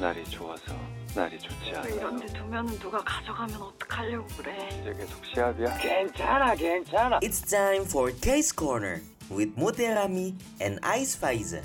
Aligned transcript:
날이 0.00 0.24
좋아서 0.24 0.74
날이 1.14 1.38
좋지 1.38 1.70
않아. 1.74 1.88
이런 1.88 2.18
데 2.18 2.26
두면은 2.26 2.78
누가 2.78 2.98
가져가면 2.98 3.60
어떡하려고 3.60 4.26
그래. 4.36 4.68
이제 4.80 4.92
계속 4.96 5.24
시합이야? 5.24 5.76
괜찮아 5.78 6.54
괜찮아 6.54 7.20
It's 7.20 7.42
time 7.48 7.84
for 7.84 8.12
Case 8.20 8.52
Corner 8.56 9.00
with 9.30 9.54
Muterami 9.56 10.34
and 10.60 10.78
Ice 10.82 11.16
Faiza. 11.18 11.62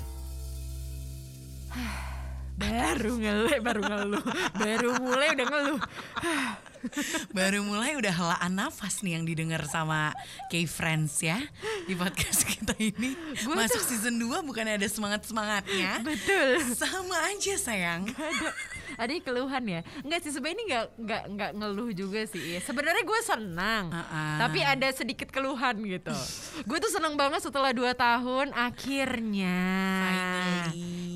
Baru 2.58 3.18
ngeluh, 3.18 3.58
baru 3.64 3.80
ngeluh. 3.80 4.22
Baru 4.60 4.88
mulai 5.02 5.32
udah 5.34 5.46
ngeluh. 5.50 5.80
Baru 7.37 7.63
mulai 7.63 7.95
udah 7.97 8.13
helaan 8.13 8.53
nafas 8.57 9.01
nih 9.03 9.19
yang 9.19 9.23
didengar 9.27 9.63
sama 9.67 10.13
K-Friends 10.51 11.21
ya 11.23 11.39
di 11.85 11.93
podcast 11.93 12.47
kita 12.47 12.73
ini. 12.79 13.15
Masuk 13.47 13.81
season 13.83 14.19
2 14.19 14.43
bukan 14.43 14.65
ada 14.65 14.87
semangat-semangatnya. 14.87 16.01
Betul. 16.01 16.63
Sama 16.75 17.17
aja 17.31 17.53
sayang. 17.57 18.07
ada 18.97 19.13
ada 19.13 19.13
keluhan 19.21 19.61
ya 19.61 19.81
nggak 20.01 20.19
sih 20.25 20.31
sebenarnya 20.33 20.57
ini 20.57 20.63
nggak 20.73 20.85
nggak 20.97 21.23
nggak 21.37 21.51
ngeluh 21.53 21.89
juga 21.93 22.25
sih 22.25 22.57
sebenarnya 22.65 23.05
gue 23.05 23.19
senang 23.21 23.93
Uh-uh. 23.93 24.37
tapi 24.41 24.65
ada 24.65 24.89
sedikit 24.89 25.29
keluhan 25.29 25.77
gitu 25.85 26.15
gue 26.69 26.77
tuh 26.81 26.89
senang 26.89 27.13
banget 27.13 27.45
setelah 27.45 27.69
dua 27.77 27.93
tahun 27.93 28.49
akhirnya. 28.57 29.59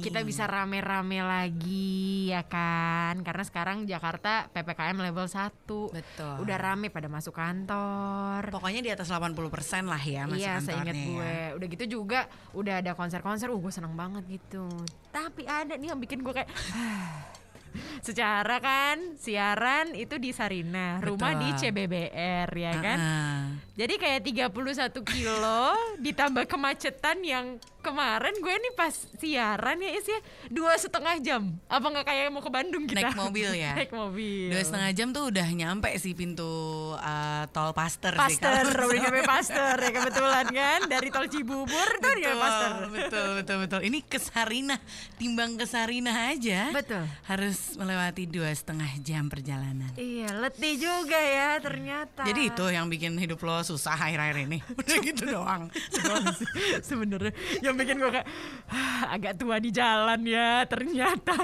Kita 0.01 0.25
bisa 0.25 0.49
rame-rame 0.49 1.21
lagi 1.21 2.33
ya 2.33 2.41
kan 2.41 3.21
karena 3.21 3.43
sekarang 3.45 3.85
Jakarta 3.85 4.49
ppkm 4.49 4.97
level 4.97 5.29
1 5.29 5.69
Betul. 5.69 6.35
udah 6.41 6.57
rame 6.57 6.89
pada 6.89 7.05
masuk 7.05 7.37
kantor 7.37 8.49
Pokoknya 8.49 8.81
di 8.81 8.89
atas 8.89 9.13
80% 9.13 9.37
lah 9.85 10.01
ya 10.01 10.25
masuk 10.25 10.41
Iya, 10.41 10.53
saya 10.57 10.81
ingat 10.81 10.97
kantornya 10.97 11.05
ya. 11.05 11.05
gue. 11.05 11.33
Udah 11.61 11.67
gitu 11.69 11.85
juga 11.99 12.19
udah 12.57 12.75
ada 12.81 12.91
konser-konser, 12.97 13.47
uh 13.53 13.59
gue 13.61 13.73
seneng 13.73 13.93
banget 13.93 14.23
gitu. 14.27 14.65
Tapi 15.13 15.45
ada 15.45 15.77
nih 15.77 15.93
yang 15.93 15.99
bikin 16.01 16.25
gue 16.25 16.33
kayak 16.33 16.49
Secara 18.03 18.59
kan 18.59 19.15
siaran 19.15 19.95
itu 19.95 20.19
di 20.19 20.35
Sarina, 20.35 20.99
rumah 20.99 21.39
di 21.39 21.55
Betul. 21.55 21.71
CBBR 21.71 22.49
ya 22.51 22.73
kan. 22.83 22.99
Uh-uh. 22.99 23.41
Jadi 23.79 23.93
kayak 23.95 24.21
31 24.51 24.91
kilo 25.07 25.71
ditambah 26.03 26.51
kemacetan 26.51 27.23
yang 27.23 27.55
kemarin 27.81 28.33
gue 28.37 28.55
nih 28.55 28.73
pas 28.77 28.93
siaran 29.17 29.77
ya 29.81 29.89
Is 29.97 30.07
ya 30.07 30.19
dua 30.47 30.77
setengah 30.77 31.17
jam. 31.19 31.51
Apa 31.67 31.85
nggak 31.89 32.05
kayak 32.05 32.29
mau 32.29 32.39
ke 32.39 32.51
Bandung 32.53 32.85
kita? 32.85 33.11
Naik 33.11 33.17
mobil 33.17 33.49
ya? 33.57 33.73
Naik 33.77 33.91
mobil. 33.91 34.53
Dua 34.53 34.63
setengah 34.63 34.91
jam 34.93 35.07
tuh 35.11 35.33
udah 35.33 35.47
nyampe 35.51 35.89
sih 35.97 36.13
pintu 36.13 36.47
uh, 36.95 37.43
tol 37.51 37.73
Paster, 37.73 38.13
sih. 38.15 38.39
Paster, 38.39 38.65
udah 38.69 38.99
nyampe 39.01 39.21
Paster 39.33 39.75
ya 39.81 39.91
kebetulan 39.91 40.47
kan 40.53 40.79
dari 40.87 41.07
tol 41.09 41.27
Cibubur 41.27 41.89
tuh 41.97 42.13
nyampe 42.15 42.39
Paster. 42.39 42.71
betul, 42.93 43.27
betul, 43.41 43.57
betul. 43.65 43.79
Ini 43.81 43.99
ke 44.05 44.17
Sarinah, 44.21 44.79
timbang 45.17 45.57
ke 45.57 45.65
Sarinah 45.65 46.31
aja. 46.31 46.69
Betul. 46.69 47.03
Harus 47.25 47.75
melewati 47.75 48.29
dua 48.29 48.53
setengah 48.53 48.89
jam 49.01 49.27
perjalanan. 49.27 49.89
Iya, 49.97 50.37
letih 50.37 50.77
juga 50.77 51.17
ya 51.17 51.57
ternyata. 51.57 52.23
Jadi 52.23 52.53
itu 52.53 52.65
yang 52.69 52.85
bikin 52.87 53.17
hidup 53.17 53.41
lo 53.41 53.65
susah 53.65 53.97
akhir-akhir 53.97 54.37
ini. 54.45 54.59
Udah 54.79 54.97
gitu 55.01 55.23
doang. 55.25 55.67
sebenarnya 56.81 57.33
yang 57.71 57.77
bikin 57.77 57.95
gue 57.97 58.11
kayak 58.11 58.27
"Ah, 58.67 59.03
agak 59.11 59.33
tua 59.35 59.57
di 59.57 59.69
jalan 59.69 60.21
ya 60.23 60.63
ternyata. 60.65 61.35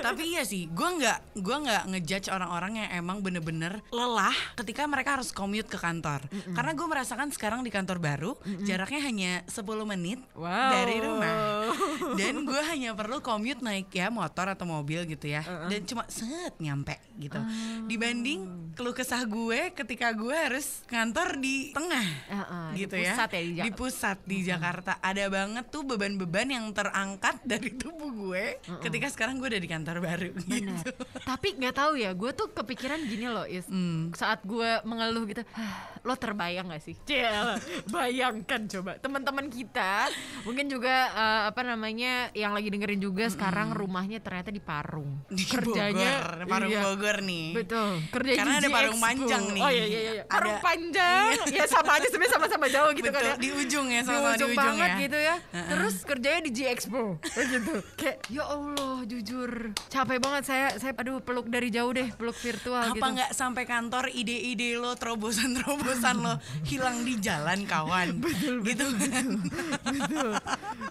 Tapi 0.00 0.22
iya 0.28 0.42
sih, 0.42 0.66
gue 0.66 0.88
nggak 0.92 1.38
gua 1.38 1.56
nggak 1.60 1.82
ngejudge 1.88 2.28
orang-orang 2.28 2.72
yang 2.76 2.90
emang 2.96 3.18
bener-bener 3.20 3.78
lelah 3.88 4.34
ketika 4.54 4.84
mereka 4.84 5.16
harus 5.16 5.30
commute 5.30 5.66
ke 5.66 5.76
kantor. 5.76 6.22
Karena 6.48 6.72
gue 6.72 6.86
merasakan 6.86 7.28
sekarang 7.28 7.60
di 7.60 7.70
kantor 7.70 7.98
baru 7.98 8.32
jaraknya 8.60 9.00
hanya 9.00 9.32
10 9.46 9.62
menit 9.86 10.18
Wow. 10.32 10.72
dari 10.72 10.96
rumah. 10.98 11.34
Dan 12.18 12.42
gue 12.42 12.62
hanya 12.64 12.92
perlu 12.92 13.20
commute 13.20 13.60
naik 13.60 13.88
ya 13.88 14.08
motor 14.08 14.48
atau 14.48 14.64
mobil 14.64 15.06
gitu 15.06 15.26
ya. 15.26 15.40
Dan 15.66 15.84
cuma 15.84 16.02
set 16.06 16.58
nyampe 16.58 16.98
gitu. 17.14 17.38
Dibanding 17.86 18.40
keluh 18.72 18.90
kesah 18.90 19.22
gue 19.22 19.70
ketika 19.72 20.10
gue 20.10 20.32
harus 20.32 20.80
kantor 20.84 21.36
di 21.36 21.70
tengah. 21.70 22.06
Heeh, 22.24 22.66
di 22.72 22.78
gitu 22.80 22.94
ya. 22.96 23.12
pusat 23.12 23.28
ya, 23.30 23.40
di 23.40 23.52
Jak- 23.52 23.64
Di 23.64 23.70
pusat 23.70 24.18
di 24.24 24.38
Jakarta. 24.42 24.92
Ada 24.98 25.24
banget 25.28 25.51
tuh 25.62 25.84
beban-beban 25.84 26.48
yang 26.48 26.64
terangkat 26.72 27.36
dari 27.50 27.68
tubuh 27.70 28.08
gue 28.08 28.44
ketika 28.80 29.06
sekarang 29.08 29.36
gue 29.36 29.48
udah 29.48 29.60
di 29.60 29.68
kantor 29.68 29.96
baru 30.00 30.30
Benar. 30.32 30.80
gitu. 30.80 30.90
Tapi 31.20 31.48
nggak 31.54 31.74
tahu 31.74 31.92
ya, 31.94 32.10
gue 32.10 32.30
tuh 32.32 32.48
kepikiran 32.48 33.00
gini 33.02 33.26
loh, 33.26 33.44
Is. 33.44 33.66
Hmm. 33.66 34.08
Saat 34.12 34.40
gue 34.42 34.80
mengeluh 34.82 35.26
gitu, 35.26 35.44
"Hah, 35.52 36.00
lo 36.00 36.14
terbayang 36.14 36.66
gak 36.66 36.80
sih? 36.80 36.96
Ciela, 37.02 37.60
bayangkan 37.86 38.64
coba 38.68 38.96
teman-teman 38.96 39.46
kita, 39.46 40.08
mungkin 40.42 40.66
juga 40.66 40.94
eh, 41.08 41.42
apa 41.46 41.60
namanya 41.62 42.32
yang 42.32 42.50
lagi 42.50 42.68
dengerin 42.68 42.98
juga 42.98 43.28
sekarang 43.28 43.70
rumahnya 43.72 44.18
ternyata 44.18 44.48
di 44.48 44.58
Parung. 44.58 45.20
Di 45.32 45.44
Kerjanya 45.44 46.12
Bogor, 46.22 46.46
Parung 46.46 46.70
iya. 46.70 46.80
Bogor 46.82 47.16
nih. 47.20 47.46
Betul. 47.54 47.90
Kerja 48.08 48.32
Karena 48.38 48.54
ada 48.56 48.68
Parung 48.68 48.94
Expo. 48.94 49.04
Panjang 49.04 49.42
nih. 49.50 49.62
Oh 49.62 49.70
iya 49.70 49.84
iya 49.84 50.00
iya. 50.00 50.22
Parung 50.24 50.54
Ada- 50.54 50.64
panjang. 50.64 51.26
ya 51.50 51.64
sama 51.66 51.90
aja 51.96 52.06
sebenarnya 52.06 52.32
sama-sama 52.32 52.66
jauh 52.66 52.90
gitu 52.92 53.04
Betul, 53.04 53.18
kan 53.18 53.24
ya. 53.26 53.34
di 53.36 53.48
ujung 53.50 53.86
ya, 53.88 54.00
Di 54.00 54.06
sama-sama 54.06 54.30
di 54.30 54.36
ujung 54.36 54.50
ujung 54.50 54.58
banget 54.62 54.88
ya. 54.88 55.02
gitu 55.02 55.18
ya. 55.18 55.34
Terus 55.50 56.06
kerjanya 56.06 56.40
di 56.46 56.50
G 56.54 56.70
Expo. 56.70 57.18
Kayak 57.20 57.46
gitu. 57.58 57.74
Kayak 57.98 58.16
ya 58.30 58.44
Allah 58.46 58.96
jujur 59.04 59.50
capek 59.90 60.18
banget 60.22 60.42
saya 60.46 60.66
saya 60.78 60.92
aduh 60.96 61.18
peluk 61.20 61.50
dari 61.50 61.68
jauh 61.68 61.90
deh, 61.90 62.08
peluk 62.14 62.38
virtual 62.38 62.92
Apa 62.92 62.94
gitu. 62.94 63.14
nggak 63.18 63.30
sampai 63.34 63.64
kantor 63.66 64.08
ide-ide 64.14 64.78
lo, 64.78 64.94
terobosan-terobosan 64.96 66.16
lo 66.22 66.34
hilang 66.64 67.04
di 67.04 67.18
jalan 67.18 67.66
kawan? 67.68 68.16
Betul, 68.24 68.64
gitu 68.64 68.86
kan? 68.96 69.26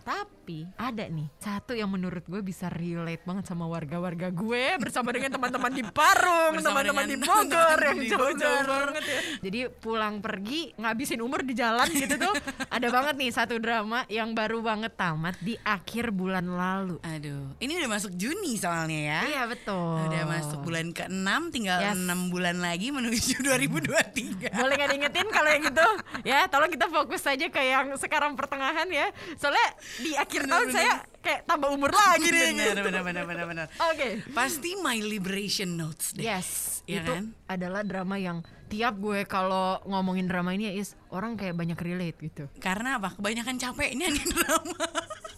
Tapi 0.01 0.67
ada 0.77 1.05
nih 1.07 1.27
satu 1.37 1.73
yang 1.77 1.89
menurut 1.89 2.25
gue 2.27 2.41
bisa 2.43 2.67
relate 2.67 3.23
banget 3.23 3.45
sama 3.47 3.65
warga-warga 3.65 4.29
gue 4.33 4.77
bersama 4.81 5.13
dengan 5.13 5.31
teman-teman 5.33 5.71
di 5.71 5.83
Parung, 5.85 6.59
teman-teman 6.59 7.05
di 7.07 7.17
Bogor 7.17 7.79
yang 7.79 7.99
jauh-jauh 8.05 8.61
banget 8.67 9.03
ya. 9.05 9.19
Jadi 9.41 9.59
pulang 9.79 10.19
pergi 10.19 10.73
ngabisin 10.77 11.21
umur 11.23 11.41
di 11.45 11.53
jalan 11.55 11.87
gitu 11.89 12.15
tuh 12.19 12.33
ada 12.67 12.87
banget 12.89 13.15
nih 13.17 13.31
satu 13.31 13.57
drama 13.57 14.03
yang 14.11 14.33
baru 14.41 14.57
banget 14.65 14.97
tamat 14.97 15.37
di 15.37 15.53
akhir 15.61 16.09
bulan 16.09 16.49
lalu. 16.49 16.97
Aduh, 17.05 17.53
ini 17.61 17.77
udah 17.77 17.89
masuk 17.93 18.11
Juni 18.17 18.57
soalnya 18.57 18.99
ya. 18.99 19.21
Iya 19.29 19.43
betul. 19.45 20.01
Udah 20.09 20.23
masuk 20.25 20.65
bulan 20.65 20.89
ke-6, 20.89 21.29
tinggal 21.53 21.77
Yes. 21.81 21.97
6 21.97 22.33
bulan 22.33 22.57
lagi 22.57 22.89
menuju 22.89 23.41
2023. 23.45 24.49
Boleh 24.53 24.73
nggak 24.77 24.89
diingetin 24.93 25.27
kalau 25.29 25.49
yang 25.49 25.63
gitu 25.65 25.87
ya 26.25 26.45
tolong 26.49 26.71
kita 26.71 26.87
fokus 26.89 27.21
saja 27.21 27.45
ke 27.49 27.61
yang 27.61 27.93
sekarang 27.97 28.33
pertengahan 28.37 28.87
ya 28.89 29.09
soalnya 29.37 29.67
di 30.01 30.11
akhir 30.17 30.47
tahun 30.47 30.67
saya 30.73 30.93
kayak 31.21 31.45
tambah 31.45 31.69
umur 31.69 31.93
lagi 31.93 32.27
nih 32.27 32.51
bener, 32.51 32.73
gitu. 32.73 32.81
bener, 32.89 33.01
bener, 33.05 33.23
bener, 33.29 33.45
bener. 33.45 33.67
Oke 33.93 34.25
Pasti 34.33 34.73
My 34.81 34.97
Liberation 34.97 35.77
Notes 35.77 36.17
deh. 36.17 36.25
Yes, 36.25 36.81
Iya 36.89 37.05
itu 37.05 37.13
kan? 37.13 37.25
adalah 37.45 37.81
drama 37.85 38.17
yang 38.17 38.41
tiap 38.67 38.97
gue 38.97 39.27
kalau 39.29 39.77
ngomongin 39.85 40.25
drama 40.25 40.55
ini 40.55 40.71
ya 40.71 40.73
is 40.79 40.95
orang 41.11 41.35
kayak 41.35 41.53
banyak 41.59 41.75
relate 41.77 42.17
gitu. 42.23 42.47
Karena 42.57 42.97
apa? 42.97 43.13
Kebanyakan 43.19 43.55
capeknya 43.59 44.07
di 44.09 44.23
drama. 44.31 44.85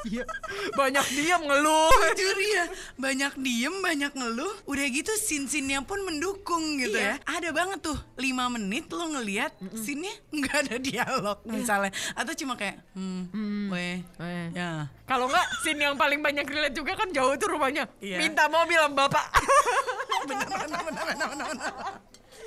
Iya, 0.04 0.24
banyak 0.74 1.06
diam 1.14 1.42
ngeluh. 1.44 1.92
Jujur 2.14 2.38
ya, 2.38 2.66
banyak 2.96 3.34
diem, 3.40 3.76
banyak 3.80 4.12
ngeluh. 4.12 4.52
Udah 4.66 4.86
gitu 4.86 5.12
scene-scene-nya 5.16 5.80
pun 5.82 6.04
mendukung 6.04 6.76
gitu 6.76 6.94
Iya. 6.94 7.16
ya. 7.22 7.40
Ada 7.40 7.50
banget 7.50 7.80
tuh 7.82 7.96
5 8.16 8.52
menit 8.52 8.86
lo 8.90 9.06
ngeliat 9.10 9.56
scene-nya 9.74 10.12
nggak 10.30 10.56
ada 10.62 10.76
dialog 10.78 11.38
misalnya. 11.46 11.92
Atau 12.14 12.36
cuma 12.36 12.54
kayak, 12.54 12.84
hmm, 12.94 13.72
weh, 13.72 14.04
Weh. 14.20 14.46
ya. 14.52 14.92
Kalau 15.04 15.28
nggak 15.28 15.48
scene 15.62 15.80
yang 15.82 15.96
paling 15.96 16.20
banyak 16.20 16.44
relate 16.44 16.76
juga 16.76 16.94
kan 16.94 17.08
jauh 17.10 17.34
tuh 17.36 17.50
rumahnya. 17.50 17.88
Iya. 17.98 18.20
Minta 18.20 18.48
mobil 18.48 18.78
sama 18.78 19.08
bapak. 19.08 19.26
Bener, 20.24 20.48
bener, 20.48 20.80
bener, 20.80 21.04
bener, 21.04 21.28
bener, 21.28 21.48
bener. 21.52 21.74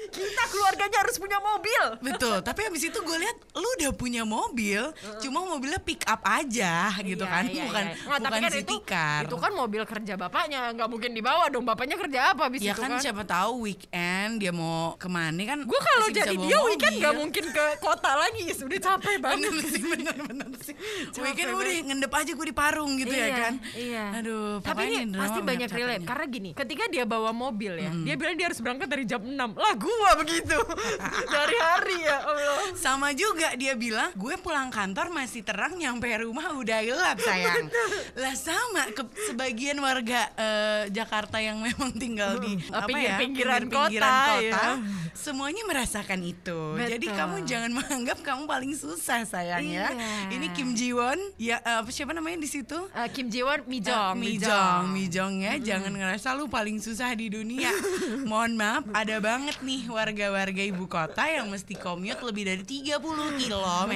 Kita 0.09 0.43
keluarganya 0.47 0.99
harus 1.01 1.17
punya 1.17 1.39
mobil. 1.39 1.83
Betul, 2.01 2.37
tapi 2.41 2.61
habis 2.63 2.83
itu 2.83 2.97
gue 2.97 3.17
lihat 3.17 3.37
lu 3.53 3.69
udah 3.77 3.91
punya 3.93 4.23
mobil, 4.23 4.83
cuma 5.19 5.43
mobilnya 5.43 5.79
pick 5.79 6.03
up 6.05 6.23
aja 6.23 6.91
gitu 6.99 7.19
Iya, 7.19 7.31
kan, 7.31 7.45
iya, 7.47 7.63
bukan 7.65 7.85
iya. 7.85 7.95
Nggak, 7.97 8.19
tapi 8.19 8.31
bukan 8.31 8.43
kan 8.43 8.51
city 8.53 8.65
itu, 8.69 8.77
car. 8.85 9.23
Itu 9.25 9.37
kan 9.37 9.53
mobil 9.53 9.83
kerja 9.83 10.15
bapaknya, 10.15 10.61
nggak 10.73 10.89
mungkin 10.89 11.11
dibawa 11.13 11.45
dong. 11.49 11.65
Bapaknya 11.65 11.97
kerja 11.97 12.21
apa 12.31 12.47
abis 12.47 12.61
ya 12.61 12.73
itu 12.73 12.81
kan, 12.81 12.91
kan? 12.93 13.01
siapa 13.01 13.23
tahu 13.23 13.67
weekend 13.67 14.39
dia 14.39 14.51
mau 14.51 14.95
ke 14.95 15.07
mana 15.07 15.39
kan 15.45 15.59
Gue 15.63 15.81
kalau 15.81 16.07
jadi 16.09 16.35
dia 16.35 16.59
weekend 16.63 16.93
mobil. 16.93 17.03
nggak 17.03 17.15
mungkin 17.17 17.45
ke 17.49 17.65
kota 17.79 18.13
lagi, 18.15 18.43
Is. 18.47 18.61
udah 18.61 18.79
capek 18.79 19.17
banget. 19.19 19.51
bener 19.51 19.65
sih 19.67 19.83
bener 19.85 20.17
bener 20.23 20.49
sih 20.61 20.75
weekend 21.17 21.51
udah 21.51 21.73
ngendep 21.85 22.13
aja 22.13 22.31
gue 22.33 22.47
di 22.47 22.55
Parung 22.55 22.93
gitu 22.97 23.11
ya 23.11 23.27
Iya, 23.27 23.37
kan 23.37 23.55
Iya. 23.73 24.05
aduh 24.17 24.51
Tapi 24.61 24.83
ini 24.87 24.99
pasti 25.13 25.41
banyak 25.41 25.69
relate 25.69 26.05
karena 26.05 26.25
gini, 26.27 26.51
ketika 26.53 26.85
dia 26.87 27.05
bawa 27.05 27.31
mobil 27.31 27.73
ya, 27.77 27.91
dia 27.93 28.15
bilang 28.15 28.35
dia 28.35 28.47
harus 28.47 28.61
berangkat 28.61 28.87
dari 28.87 29.05
jam 29.05 29.21
6. 29.21 29.35
Lah 29.35 29.73
gua 29.75 29.96
gua 29.99 30.13
begitu 30.21 30.59
dari 31.35 31.57
hari 31.57 31.99
ya 32.05 32.19
Allah 32.23 32.55
Sama 32.77 33.11
juga 33.17 33.57
dia 33.57 33.73
bilang, 33.75 34.13
gue 34.15 34.35
pulang 34.39 34.69
kantor 34.69 35.09
masih 35.11 35.41
terang, 35.43 35.75
nyampe 35.75 36.07
rumah 36.21 36.53
udah 36.55 36.79
gelap 36.85 37.19
sayang. 37.19 37.67
lah 38.23 38.35
sama 38.37 38.89
ke 38.93 39.03
sebagian 39.31 39.81
warga 39.81 40.29
eh, 40.37 40.83
Jakarta 40.93 41.41
yang 41.41 41.59
memang 41.61 41.93
tinggal 41.97 42.39
di 42.39 42.59
Uh, 42.67 42.83
apa 42.83 42.99
ya 42.99 43.21
pinggir-pinggiran 43.21 43.63
pinggir-pinggiran 43.69 44.15
kota, 44.27 44.43
ya. 44.43 44.63
semuanya 45.13 45.63
merasakan 45.69 46.21
itu. 46.25 46.59
Jadi 46.75 47.07
Betul. 47.07 47.19
kamu 47.19 47.37
jangan 47.45 47.71
menganggap 47.73 48.19
kamu 48.25 48.43
paling 48.49 48.73
susah 48.75 49.23
sayang 49.23 49.63
ya. 49.67 49.93
Iya. 49.93 50.31
Ini 50.33 50.47
Kim 50.57 50.73
Ji 50.75 50.91
Won, 50.97 51.21
ya 51.37 51.61
apa 51.63 51.89
siapa 51.93 52.17
namanya 52.17 52.43
di 52.43 52.49
situ? 52.49 52.77
Eh, 52.91 53.09
Kim 53.13 53.29
Ji 53.29 53.45
Won 53.45 53.63
Mijong 53.69 54.17
Eh, 54.17 54.19
Mijong, 54.19 54.83
Mijong 54.91 55.35
ya, 55.43 55.55
jangan 55.61 55.93
ngerasa 55.95 56.35
lu 56.35 56.49
paling 56.49 56.81
susah 56.81 57.13
di 57.13 57.29
dunia. 57.31 57.71
Mohon 58.31 58.53
maaf, 58.57 58.85
ada 58.91 59.17
banget 59.21 59.57
nih 59.63 59.86
warga-warga 59.87 60.63
ibu 60.63 60.85
kota 60.87 61.25
yang 61.25 61.47
mesti 61.47 61.75
commute 61.75 62.21
lebih 62.21 62.45
dari 62.45 62.63
30 62.63 62.99
km 63.39 63.93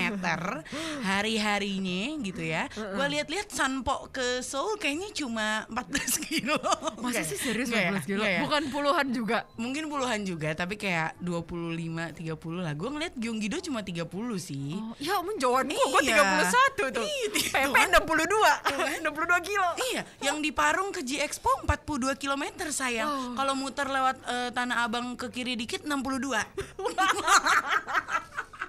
hari-harinya 1.03 2.01
gitu 2.23 2.43
ya. 2.43 2.67
Gua 2.75 3.07
lihat-lihat 3.07 3.51
Sanpo 3.51 4.09
ke 4.09 4.41
Seoul 4.41 4.77
kayaknya 4.77 5.11
cuma 5.13 5.67
14 5.69 6.17
kilo. 6.29 6.59
Masa 7.01 7.23
sih 7.23 7.37
ya? 7.37 7.43
serius 7.43 7.69
ya? 7.69 7.91
14 7.93 8.09
kilo? 8.09 8.23
Enggak 8.23 8.33
ya? 8.33 8.41
Bukan 8.45 8.63
puluhan 8.71 9.07
juga 9.11 9.39
Mungkin 9.57 9.85
puluhan 9.89 10.21
juga, 10.23 10.53
tapi 10.55 10.75
kayak 10.75 11.17
25 11.21 12.17
30 12.17 12.65
lah. 12.65 12.73
Gua 12.75 12.89
ngeliat 12.91 13.15
Gyeonggi-do 13.17 13.59
cuma 13.63 13.81
30 13.83 14.07
sih. 14.39 14.77
Oh, 14.77 14.95
ya 14.97 15.19
ampun 15.19 15.37
jauhan 15.37 15.67
gua, 15.69 15.87
gua 15.89 16.01
Iya. 16.01 16.49
31 16.49 16.97
tuh 16.97 17.05
Iya, 17.05 17.27
PP 17.31 17.77
tuh 17.77 18.01
62 18.01 19.05
62 19.05 19.49
kilo 19.49 19.69
Iya, 19.93 20.03
yang 20.23 20.39
di 20.41 20.51
Parung 20.51 20.91
ke 20.91 21.03
G 21.03 21.21
Expo 21.21 21.51
42 21.65 22.17
km 22.17 22.45
sayang. 22.69 23.35
Kalau 23.35 23.55
muter 23.55 23.87
lewat 23.87 24.17
eh, 24.25 24.51
Tanah 24.51 24.87
Abang 24.87 25.15
ke 25.15 25.29
kiri 25.29 25.55
dikit 25.55 25.80
62. 25.85 26.47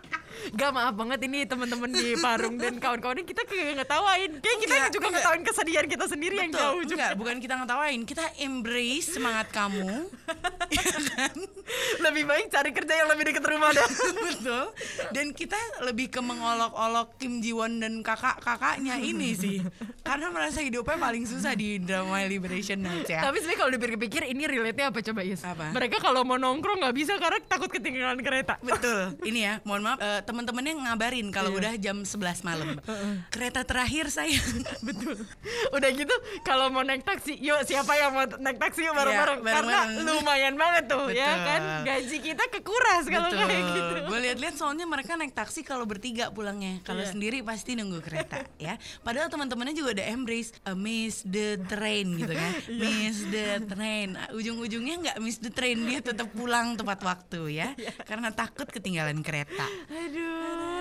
Gak 0.52 0.72
maaf 0.72 0.94
banget 0.94 1.20
ini 1.24 1.46
teman-teman 1.46 1.90
di 1.90 2.16
Parung 2.24 2.56
dan 2.56 2.78
kawan-kawan 2.78 3.22
kita 3.22 3.42
kayak 3.44 3.78
ngetawain 3.78 4.32
Kayak 4.38 4.58
kita 4.60 4.74
Enggak, 4.74 4.90
juga 4.90 5.00
enggak. 5.04 5.14
ngetawain 5.20 5.44
kesedihan 5.44 5.86
kita 5.86 6.06
sendiri 6.08 6.36
yang 6.38 6.50
Betul, 6.50 6.62
jauh 6.62 6.84
juga 6.84 6.96
enggak, 7.04 7.18
bukan 7.18 7.36
kita 7.38 7.54
ngetawain, 7.56 8.00
kita 8.04 8.24
embrace 8.40 9.08
semangat 9.12 9.48
kamu. 9.50 9.86
Iya 10.72 10.88
kan? 10.88 11.36
Lebih 12.00 12.24
baik 12.24 12.48
cari 12.48 12.72
kerja 12.72 12.94
yang 12.96 13.12
lebih 13.12 13.28
dekat 13.28 13.44
rumah 13.44 13.76
dah 13.76 13.84
Betul. 14.24 14.72
Dan 15.12 15.36
kita 15.36 15.60
lebih 15.84 16.08
ke 16.08 16.24
mengolok-olok 16.24 17.20
Kim 17.20 17.44
Ji 17.44 17.52
Won 17.52 17.84
dan 17.84 18.00
kakak-kakaknya 18.00 18.96
ini 18.98 19.36
sih. 19.36 19.60
Karena 20.00 20.32
merasa 20.32 20.64
hidupnya 20.64 20.96
paling 20.96 21.28
susah 21.28 21.52
di 21.54 21.76
drama 21.76 22.24
Liberation 22.24 22.80
Nights 22.80 23.12
ya. 23.12 23.20
Tapi 23.20 23.38
sebenarnya 23.38 23.60
kalau 23.60 23.72
dipikir-pikir 23.74 24.22
ini 24.26 24.48
relate-nya 24.48 24.96
apa 24.96 25.00
coba 25.04 25.22
Yus? 25.22 25.44
Apa? 25.44 25.76
Mereka 25.76 26.00
kalau 26.00 26.24
mau 26.24 26.40
nongkrong 26.40 26.80
nggak 26.80 26.96
bisa 26.96 27.20
karena 27.20 27.44
takut 27.44 27.68
ketinggalan 27.68 28.18
kereta 28.18 28.56
Betul. 28.64 29.20
Ini 29.22 29.40
ya, 29.44 29.54
mohon 29.62 29.84
maaf 29.84 30.00
eh, 30.00 30.24
teman-temannya 30.31 30.74
ngabarin 30.81 31.28
Iya. 31.28 31.33
kalau 31.33 31.51
udah 31.54 31.74
jam 31.75 31.98
11 32.01 32.16
malam. 32.42 32.80
Kereta 33.33 33.62
terakhir 33.62 34.07
saya. 34.07 34.39
Betul. 34.88 35.19
Udah 35.69 35.89
gitu 35.92 36.16
kalau 36.42 36.68
mau 36.68 36.81
naik 36.81 37.04
taksi, 37.04 37.36
yuk 37.36 37.62
siapa 37.62 37.92
yang 37.94 38.12
mau 38.12 38.25
naik 38.39 38.57
taksi 38.57 38.81
yuk 38.81 38.95
bareng-bareng. 38.95 39.39
Iya. 39.42 39.51
Karena 39.51 39.78
lumayan 40.01 40.56
banget 40.56 40.83
tuh 40.88 41.12
ya 41.12 41.28
Betul. 41.28 41.45
kan. 41.45 41.62
Gaji 41.83 42.18
kita 42.22 42.44
kekuras 42.50 43.04
kalau 43.06 43.30
kayak 43.30 43.63
gitu. 43.69 43.94
Gue 44.07 44.19
lihat-lihat 44.22 44.56
soalnya 44.56 44.86
mereka 44.86 45.13
naik 45.13 45.31
taksi 45.31 45.62
kalau 45.62 45.83
bertiga 45.83 46.30
pulangnya. 46.30 46.80
Kalau 46.81 47.01
Iya. 47.01 47.12
sendiri 47.12 47.42
pasti 47.42 47.74
nunggu 47.74 48.00
kereta 48.00 48.45
ya. 48.57 48.75
Padahal 49.01 49.28
teman-temannya 49.28 49.74
juga 49.74 49.98
udah 49.98 50.06
embrace 50.07 50.56
uh, 50.63 50.72
miss 50.72 51.24
the 51.24 51.60
train 51.68 52.16
gitu 52.16 52.31
kan. 52.31 52.51
Iya. 52.63 52.78
miss 52.78 53.18
the 53.25 53.45
train. 53.68 54.10
Uh, 54.16 54.38
Ujung-ujungnya 54.38 54.95
nggak 55.01 55.18
miss 55.19 55.38
the 55.38 55.50
train 55.50 55.81
dia 55.81 56.00
tetap 56.00 56.30
pulang 56.31 56.74
tepat 56.74 57.01
waktu 57.01 57.57
ya. 57.57 57.74
Iya. 57.74 57.92
Karena 58.01 58.30
takut 58.30 58.68
ketinggalan 58.68 59.19
kereta. 59.19 59.66
Aduh, 59.89 60.20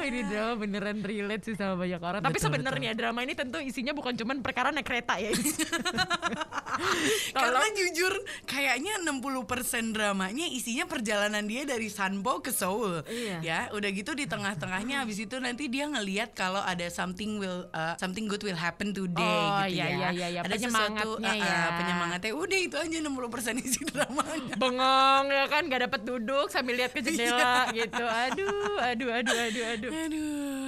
ini 0.01 0.21
drama 0.27 0.55
beneran 0.59 0.99
relate 1.05 1.45
sih 1.47 1.55
sama 1.55 1.79
banyak 1.79 2.01
orang. 2.01 2.21
Tapi 2.25 2.39
sebenarnya 2.41 2.91
drama 2.97 3.21
ini 3.23 3.37
tentu 3.37 3.61
isinya 3.63 3.95
bukan 3.95 4.17
cuman 4.17 4.43
perkara 4.43 4.75
naik 4.75 4.87
kereta 4.89 5.21
ya. 5.21 5.31
Karena 7.37 7.67
jujur 7.75 8.13
kayaknya 8.49 9.01
60% 9.05 9.97
dramanya 9.97 10.47
isinya 10.51 10.85
perjalanan 10.87 11.45
dia 11.45 11.67
dari 11.69 11.89
Sanpo 11.93 12.41
ke 12.41 12.51
Seoul. 12.55 13.05
Iya. 13.07 13.39
Ya, 13.41 13.61
udah 13.75 13.91
gitu 13.93 14.13
di 14.17 14.27
tengah-tengahnya 14.27 15.05
habis 15.05 15.21
itu 15.21 15.37
nanti 15.39 15.69
dia 15.69 15.87
ngeliat 15.89 16.33
kalau 16.35 16.61
ada 16.63 16.87
something 16.89 17.41
will 17.41 17.67
uh, 17.75 17.95
something 18.01 18.27
good 18.27 18.43
will 18.43 18.57
happen 18.57 18.93
today 18.95 19.21
Oh, 19.21 19.63
gitu 19.67 19.79
iya, 19.79 19.87
ya. 19.87 19.97
iya, 19.97 20.09
iya, 20.11 20.27
iya. 20.39 20.41
Ada 20.45 20.57
sesuatu 20.57 21.21
uh, 21.21 21.25
uh, 21.25 21.37
ya. 21.37 21.61
penyemangatnya. 21.79 22.33
Udah 22.35 22.59
itu 22.59 22.77
aja 22.77 22.97
60% 23.01 23.67
isi 23.67 23.83
dramanya. 23.87 24.55
Bengong 24.57 25.25
ya 25.31 25.45
kan 25.49 25.63
gak 25.69 25.83
dapat 25.91 26.01
duduk 26.07 26.47
sambil 26.49 26.75
lihat 26.79 26.93
ke 26.95 27.01
jendela 27.05 27.69
gitu. 27.79 28.05
Aduh, 28.05 28.79
aduh, 28.81 29.11
aduh, 29.21 29.30
aduh, 29.47 29.65
aduh. 29.73 29.91
Aduh, 30.05 30.60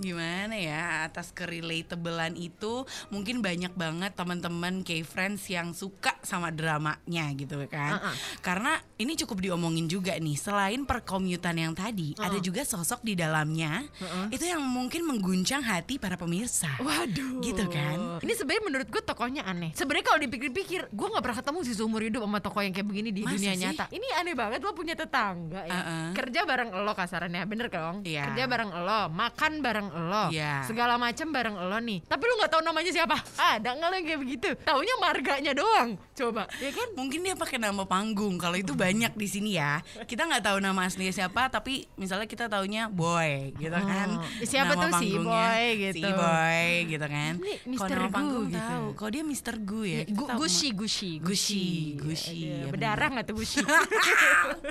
gimana 0.00 0.56
ya 0.56 1.04
atas 1.06 1.30
kerelatablean 1.36 2.34
itu 2.34 2.88
mungkin 3.12 3.44
banyak 3.44 3.76
banget 3.76 4.16
teman-teman 4.16 4.82
K-friends 4.82 5.46
yang 5.52 5.76
suka 5.76 6.16
sama 6.24 6.48
dramanya 6.50 7.30
gitu 7.36 7.60
kan. 7.68 8.00
Uh-uh. 8.00 8.14
Karena 8.40 8.80
ini 8.96 9.14
cukup 9.16 9.44
diomongin 9.44 9.86
juga 9.86 10.16
nih, 10.16 10.36
selain 10.36 10.82
perkomutan 10.88 11.56
yang 11.56 11.72
tadi, 11.76 12.16
Uh-uh. 12.16 12.26
ada 12.26 12.38
juga 12.40 12.64
sosok 12.64 13.04
di 13.04 13.14
dalamnya 13.14 13.84
itu 14.32 14.44
yang 14.48 14.64
mungkin 14.64 15.04
mengguncang 15.04 15.60
hati 15.60 16.00
para 16.00 16.16
pemirsa. 16.16 16.72
Waduh. 16.80 17.44
Gitu 17.44 17.64
kan? 17.68 18.20
Ini 18.24 18.32
sebenarnya 18.32 18.64
menurut 18.64 18.88
gue 18.88 19.02
tokohnya 19.04 19.42
aneh. 19.44 19.72
Sebenarnya 19.76 20.06
kalau 20.08 20.20
dipikir-pikir, 20.24 20.80
gue 20.88 21.06
nggak 21.12 21.24
pernah 21.24 21.38
ketemu 21.44 21.58
sih 21.66 21.74
seumur 21.76 22.00
hidup 22.00 22.24
sama 22.24 22.38
tokoh 22.40 22.62
yang 22.64 22.72
kayak 22.72 22.88
begini 22.88 23.10
di 23.12 23.22
Masa 23.26 23.34
dunia 23.36 23.52
sih? 23.52 23.62
nyata. 23.66 23.84
Ini 23.92 24.08
aneh 24.22 24.34
banget 24.38 24.60
lo 24.64 24.72
punya 24.72 24.94
tetangga 24.96 25.66
ya. 25.68 25.74
Uh-uh. 25.74 26.06
Kerja 26.16 26.40
bareng 26.46 26.70
lo 26.72 26.92
kasarannya, 26.96 27.42
bener 27.44 27.66
dong? 27.68 27.96
Iya. 28.06 28.32
Kerja 28.32 28.44
bareng 28.48 28.70
lo, 28.72 29.00
makan 29.12 29.52
bareng 29.60 29.88
lo, 29.92 30.24
Iya. 30.28 30.62
segala 30.64 30.94
macem 30.94 31.28
bareng 31.28 31.56
lo 31.56 31.78
nih. 31.78 32.02
Tapi 32.02 32.22
lu 32.22 32.34
nggak 32.36 32.50
tahu 32.50 32.62
namanya 32.62 32.90
siapa? 32.90 33.16
Ada 33.34 33.68
nggak 33.72 33.90
yang 33.92 34.06
kayak 34.06 34.20
begitu? 34.20 34.48
Taunya 34.60 34.94
marganya 34.96 35.52
doang. 35.52 35.98
Coba, 36.12 36.44
ya 36.56 36.70
kan? 36.70 36.88
Mungkin 36.92 37.20
dia 37.20 37.32
pakai 37.32 37.56
nama 37.56 37.82
panggung. 37.82 38.36
Kalau 38.36 38.54
itu 38.54 38.72
banyak 38.72 39.12
di 39.12 39.26
sini 39.26 39.50
ya. 39.52 39.80
Kita 40.02 40.24
nggak 40.24 40.42
tahu 40.42 40.58
nama 40.58 40.80
aslinya 40.82 41.10
siapa, 41.10 41.48
tapi 41.48 41.88
misalnya 41.94 42.24
kita 42.24 42.46
taunya 42.46 42.86
Boy, 42.86 43.54
gitu 43.54 43.72
kan. 43.72 44.08
Oh, 44.12 44.24
siapa 44.42 44.72
Nama 44.72 44.82
tuh 44.82 44.90
si 44.98 45.08
Boy 45.14 45.62
gitu. 45.80 45.96
Si 45.96 46.10
Boy, 46.10 46.64
gitu 46.86 47.06
kan. 47.06 47.32
Kalau 47.40 47.66
Mr. 47.66 47.96
nama 47.96 48.04
Gu 48.04 48.12
panggung 48.12 48.46
gitu. 48.46 48.60
tahu. 48.60 48.86
Kalau 48.94 49.10
dia 49.10 49.24
Mr. 49.24 49.54
Gu 49.58 49.80
ya. 49.82 50.00
kita 50.04 50.16
Gu- 50.16 50.28
Gushi, 50.36 50.68
Gushi, 50.70 51.10
Gushi, 51.18 51.66
Gushi. 51.96 52.38
Aduh, 52.44 52.60
ya 52.60 52.66
berdarah 52.68 53.08
nggak 53.10 53.26
tuh 53.26 53.36
Gushi? 53.36 53.60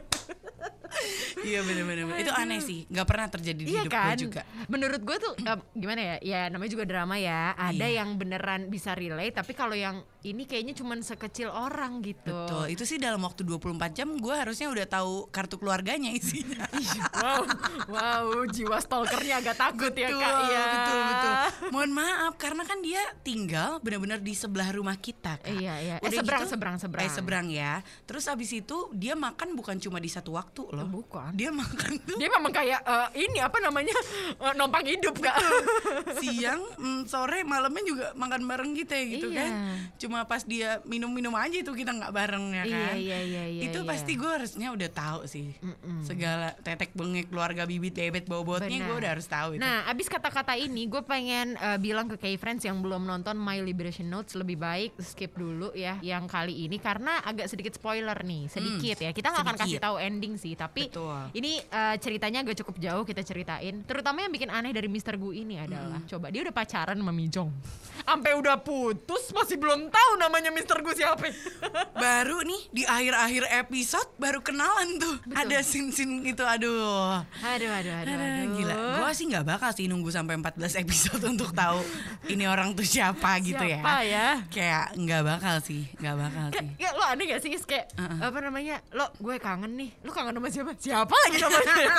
Iya 1.50 1.60
benar-benar. 1.62 2.04
Itu 2.16 2.32
aneh 2.32 2.60
sih. 2.60 2.86
Nggak 2.86 3.08
pernah 3.08 3.28
terjadi 3.28 3.58
di 3.60 3.68
Iya 3.68 3.82
hidup 3.82 3.92
kan? 3.92 4.06
gue 4.08 4.18
juga. 4.22 4.42
Menurut 4.66 5.02
gue 5.02 5.18
tuh 5.18 5.34
eh, 5.40 5.60
gimana 5.74 6.02
ya? 6.02 6.16
Ya 6.22 6.42
namanya 6.48 6.72
juga 6.72 6.86
drama 6.86 7.16
ya. 7.16 7.54
Ada 7.54 7.74
Iya. 7.82 7.98
yang 8.00 8.10
beneran 8.16 8.62
bisa 8.68 8.94
relate, 8.94 9.34
tapi 9.34 9.52
kalau 9.52 9.74
yang 9.74 10.00
ini 10.22 10.44
kayaknya 10.44 10.76
cuman 10.76 11.00
sekecil 11.00 11.48
orang 11.48 12.00
gitu. 12.02 12.30
Betul. 12.30 12.66
Itu 12.70 12.84
sih 12.84 12.96
dalam 12.96 13.20
waktu 13.20 13.42
24 13.42 13.66
jam 13.94 14.14
gue 14.14 14.36
harusnya 14.36 14.68
udah 14.68 14.86
tahu 14.86 15.28
kartu 15.30 15.56
keluarganya 15.56 16.12
isinya. 16.12 16.68
wow, 17.18 17.42
wow, 17.88 18.26
jiwa 18.46 18.78
stalkernya 18.78 19.40
agak 19.40 19.56
takut 19.56 19.92
ya 19.92 20.08
betul, 20.08 20.20
kak. 20.20 20.34
Ya. 20.46 20.66
betul, 20.70 21.00
betul. 21.02 21.34
Mohon 21.72 21.92
maaf 21.96 22.34
karena 22.36 22.64
kan 22.64 22.80
dia 22.80 23.02
tinggal 23.22 23.80
benar-benar 23.80 24.20
di 24.20 24.34
sebelah 24.34 24.70
rumah 24.70 24.96
kita. 24.96 25.40
Kak. 25.40 25.48
Iya, 25.50 25.74
iya. 25.80 25.96
Eh, 25.98 26.06
Udah 26.06 26.20
seberang, 26.20 26.42
gitu- 26.42 26.52
seberang, 26.52 26.76
seberang. 26.78 27.06
Eh, 27.06 27.10
seberang 27.10 27.48
ya. 27.48 27.74
Terus 28.04 28.28
abis 28.28 28.52
itu 28.54 28.78
dia 28.92 29.16
makan 29.16 29.56
bukan 29.56 29.80
cuma 29.80 29.98
di 29.98 30.10
satu 30.10 30.36
waktu 30.36 30.68
loh. 30.68 30.84
Bukan. 30.86 31.32
Dia 31.40 31.50
makan 31.56 31.92
tuh 32.04 32.18
Dia 32.20 32.28
memang 32.28 32.52
kayak 32.52 32.80
eh, 32.84 33.08
ini 33.24 33.40
apa 33.40 33.58
namanya 33.64 33.96
eh, 34.36 34.54
numpang 34.60 34.84
hidup 34.84 35.16
kak. 35.16 35.36
siang, 36.22 36.60
mm, 36.76 37.02
sore, 37.08 37.48
malamnya 37.48 37.84
juga 37.86 38.06
makan 38.14 38.44
bareng 38.44 38.72
kita 38.76 38.94
ya 39.00 39.06
gitu 39.08 39.28
Iya. 39.32 39.40
kan. 39.40 39.52
Cuma 39.96 40.20
pas 40.28 40.44
dia 40.44 40.84
minum-minum 40.84 41.32
aja 41.34 41.56
itu 41.56 41.72
kita 41.72 41.96
nggak 41.96 42.12
bareng 42.12 42.46
ya 42.52 42.64
Iya, 42.68 42.76
kan. 42.76 42.96
iya, 43.00 43.18
iya, 43.24 43.44
iya, 43.48 43.62
Itu 43.72 43.80
iya. 43.84 43.88
pasti 43.88 44.12
gue 44.14 44.28
harusnya 44.28 44.68
udah 44.76 44.90
tahu 44.92 45.22
sih. 45.26 45.56
Segala 46.04 46.52
tetek 46.60 46.92
bengek 46.92 47.32
keluarga 47.32 47.64
bibit 47.64 47.96
bebet 47.96 48.26
bobotnya 48.26 48.76
gue 48.76 48.96
udah 49.00 49.12
harus 49.16 49.28
tahu 49.28 49.56
itu. 49.56 49.62
Nah, 49.62 49.88
abis 49.88 50.12
kata-kata 50.12 50.60
ini, 50.60 50.90
gue 50.90 51.00
pengen 51.02 51.56
eh, 51.56 51.78
bilang 51.80 52.10
ke 52.10 52.18
K-Friends 52.18 52.66
yang 52.66 52.84
belum 52.84 53.06
nonton 53.06 53.40
My 53.40 53.62
Liberation 53.62 54.10
Notes 54.10 54.36
lebih 54.36 54.60
baik 54.60 54.98
skip 55.00 55.38
dulu 55.38 55.72
ya 55.72 55.96
yang 56.02 56.26
kali 56.26 56.68
ini 56.68 56.82
karena 56.82 57.22
agak 57.22 57.48
sedikit 57.48 57.78
spoiler 57.78 58.18
nih, 58.20 58.50
sedikit 58.50 58.98
ya. 59.00 59.12
Kita 59.14 59.32
nggak 59.32 59.46
akan 59.46 59.58
kasih 59.58 59.80
tahu 59.80 59.96
ending 60.02 60.36
sih, 60.36 60.58
tapi 60.58 60.90
Betul. 60.90 61.29
Ini 61.34 61.60
eh, 61.60 61.96
ceritanya 61.98 62.42
agak 62.42 62.60
cukup 62.60 62.76
jauh 62.78 63.04
kita 63.04 63.22
ceritain. 63.22 63.82
Terutama 63.84 64.22
yang 64.22 64.32
bikin 64.32 64.50
aneh 64.50 64.72
dari 64.72 64.86
Mr. 64.86 65.16
Gu 65.16 65.34
ini 65.34 65.58
adalah, 65.58 66.02
coba 66.06 66.30
dia 66.30 66.42
udah 66.42 66.54
pacaran 66.54 66.96
sama 66.96 67.12
Mijong, 67.12 67.50
sampai 68.08 68.32
udah 68.34 68.58
putus 68.58 69.30
masih 69.30 69.58
belum 69.58 69.90
tahu 69.90 70.12
namanya 70.18 70.50
Mr. 70.50 70.80
Gu 70.80 70.92
siapa. 70.94 71.28
baru 72.04 72.42
nih 72.42 72.62
di 72.72 72.84
akhir-akhir 72.84 73.44
episode 73.60 74.10
baru 74.16 74.40
kenalan 74.40 74.98
tuh. 74.98 75.16
Ada 75.32 75.60
scene-scene 75.60 76.24
itu 76.26 76.42
aduh. 76.42 77.22
aduh, 77.40 77.70
aduh, 77.70 77.94
aduh, 77.94 78.14
Aduh, 78.14 78.16
aduh. 78.16 78.48
gila. 78.56 78.76
Gue 78.98 79.12
sih 79.14 79.26
nggak 79.28 79.46
bakal 79.46 79.70
sih 79.72 79.86
nunggu 79.86 80.10
sampai 80.10 80.38
14 80.38 80.82
episode 80.82 81.22
untuk 81.26 81.52
tahu 81.52 81.82
ini 82.28 82.46
orang 82.46 82.72
tuh 82.74 82.84
siapa 82.84 83.38
gitu 83.42 83.62
ya. 83.62 83.80
Siapa 83.80 83.96
ya? 84.04 84.28
Kayak 84.50 84.86
nggak 84.96 85.22
bakal 85.24 85.56
sih, 85.60 85.86
nggak 86.00 86.16
bakal 86.16 86.46
sih. 86.56 86.68
Ya 86.78 86.90
lo 86.92 87.04
aneh 87.04 87.26
gak 87.28 87.42
sih 87.42 87.52
kayak 87.60 87.92
Uh-uh. 87.96 88.32
apa 88.32 88.38
namanya 88.40 88.76
lo 88.92 89.12
gue 89.20 89.36
kangen 89.38 89.76
nih 89.76 89.90
lo 90.02 90.12
kangen 90.12 90.34
sama 90.36 90.50
siapa? 90.50 90.72
Siapa 90.80 91.16
lagi 91.26 91.38
namanya? 91.40 91.86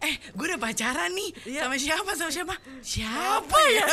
Eh, 0.00 0.16
gue 0.32 0.46
udah 0.48 0.56
pacaran 0.56 1.12
nih 1.12 1.28
Iya. 1.44 1.68
sama 1.68 1.76
siapa 1.76 2.10
sama 2.16 2.32
siapa? 2.32 2.54
Siapa 2.80 3.58
ya? 3.68 3.84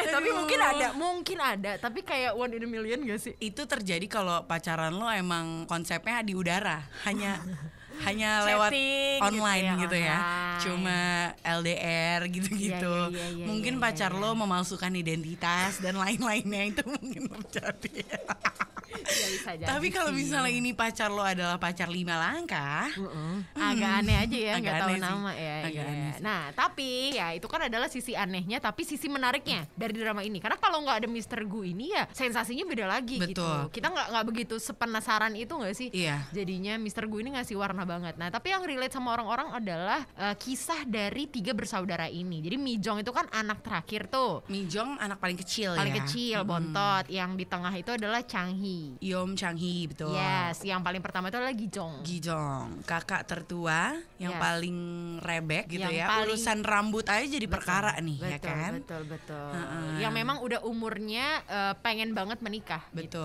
eh 0.00 0.08
tapi 0.08 0.28
mungkin 0.32 0.58
ada, 0.64 0.86
mungkin 0.96 1.38
ada, 1.44 1.72
tapi 1.76 2.00
kayak 2.00 2.32
one 2.32 2.56
in 2.56 2.64
a 2.64 2.68
million 2.68 3.04
gak 3.04 3.20
sih? 3.20 3.36
Itu 3.36 3.68
terjadi 3.68 4.08
kalau 4.08 4.48
pacaran 4.48 4.96
lo 4.96 5.12
emang 5.12 5.68
konsepnya 5.68 6.24
di 6.24 6.32
udara, 6.32 6.88
hanya 7.04 7.36
hanya 8.08 8.42
lewat 8.42 8.74
Chatting 8.74 9.20
gitu 9.22 9.28
online 9.28 9.64
ya, 9.64 9.74
gitu 9.78 9.96
ya, 10.00 10.18
online. 10.18 10.60
cuma 10.66 10.98
LDR 11.46 12.20
gitu-gitu. 12.26 12.94
Iya, 13.12 13.12
iya, 13.12 13.26
iya, 13.38 13.44
mungkin 13.46 13.74
iya, 13.78 13.82
pacar 13.84 14.10
iya. 14.10 14.18
lo 14.18 14.30
memalsukan 14.34 14.90
identitas 14.96 15.78
dan 15.78 16.00
lain-lainnya 16.00 16.74
itu 16.74 16.82
mungkin 16.88 17.28
terjadi. 17.28 18.02
Ya 19.04 19.26
bisa 19.30 19.50
jadi 19.54 19.68
Tapi 19.68 19.86
kalau 19.88 20.10
misalnya 20.10 20.50
ini 20.50 20.72
pacar 20.72 21.08
lo 21.08 21.20
adalah 21.20 21.60
pacar 21.60 21.86
lima 21.86 22.16
langkah, 22.16 22.88
agak 23.54 23.90
aneh 24.00 24.16
aja 24.16 24.36
ya 24.36 24.52
nggak 24.58 24.74
tahu 24.80 24.90
sih. 24.96 25.00
nama 25.02 25.30
ya 25.32 25.56
Agak 25.64 25.72
iya. 25.74 25.84
aneh 25.84 26.14
nah 26.20 26.42
tapi 26.50 26.90
ya 27.12 27.26
itu 27.34 27.46
kan 27.46 27.60
adalah 27.66 27.88
sisi 27.90 28.16
anehnya 28.16 28.58
tapi 28.58 28.82
sisi 28.82 29.06
menariknya 29.06 29.66
dari 29.74 29.92
drama 29.94 30.22
ini 30.22 30.40
karena 30.40 30.56
kalau 30.56 30.80
nggak 30.82 31.04
ada 31.04 31.08
Mr. 31.10 31.40
Gu 31.44 31.60
ini 31.68 31.92
ya 31.92 32.08
sensasinya 32.10 32.64
beda 32.64 32.86
lagi 32.88 33.20
gitu 33.20 33.44
Betul. 33.44 33.68
kita 33.70 33.86
nggak 33.92 34.06
nggak 34.10 34.24
begitu 34.24 34.54
sepenasaran 34.56 35.34
itu 35.36 35.52
nggak 35.52 35.74
sih 35.74 35.88
Iya. 35.92 36.24
jadinya 36.30 36.80
Mr. 36.80 37.04
Gu 37.06 37.20
ini 37.20 37.36
ngasih 37.36 37.56
warna 37.56 37.84
banget 37.84 38.16
nah 38.16 38.30
tapi 38.30 38.50
yang 38.50 38.64
relate 38.64 38.94
sama 38.94 39.12
orang-orang 39.12 39.52
adalah 39.52 40.00
eh, 40.16 40.34
kisah 40.34 40.86
dari 40.86 41.28
tiga 41.28 41.52
bersaudara 41.52 42.06
ini 42.06 42.40
jadi 42.40 42.56
Mi 42.56 42.78
Jong 42.78 43.02
itu 43.02 43.12
kan 43.12 43.28
anak 43.30 43.60
terakhir 43.60 44.08
tuh 44.08 44.40
Mijong 44.48 44.96
anak 44.98 45.18
paling 45.18 45.36
kecil 45.36 45.74
paling 45.74 45.94
ya. 45.94 46.00
kecil 46.02 46.38
bontot 46.42 47.04
yang 47.08 47.34
di 47.34 47.44
tengah 47.44 47.74
itu 47.74 47.90
adalah 47.90 48.22
Chang 48.24 48.54
Hee 48.54 48.93
Yom 48.98 49.34
Chang 49.34 49.54
Hee 49.54 49.86
betul. 49.86 50.12
yes 50.12 50.60
yang 50.60 50.80
paling 50.80 50.98
pertama 50.98 51.26
itu 51.26 51.36
adalah 51.36 51.52
Gijong 51.52 51.94
Gijong, 52.02 52.82
kakak 52.82 53.24
tertua 53.24 53.94
yang 54.16 54.30
Yes. 54.30 54.40
paling 54.40 54.78
rebek 55.20 55.64
gitu 55.68 55.82
Yang 55.82 55.94
ya. 55.96 56.06
paling- 56.06 56.22
Urusan 56.26 56.58
rambut 56.60 57.04
aja 57.04 57.22
jadi 57.24 57.46
perkara 57.46 57.92
nih 57.96 58.18
betul, 58.18 58.30
ya 58.30 58.38
kan. 58.40 58.70
Betul 58.74 59.02
betul. 59.06 59.48
Heeh. 59.50 59.88
Yang 60.00 60.12
memang 60.14 60.36
udah 60.40 60.60
umurnya 60.62 61.26
eh, 61.44 61.74
pengen 61.78 62.10
banget 62.12 62.40
menikah. 62.40 62.82
Betul. 62.90 63.22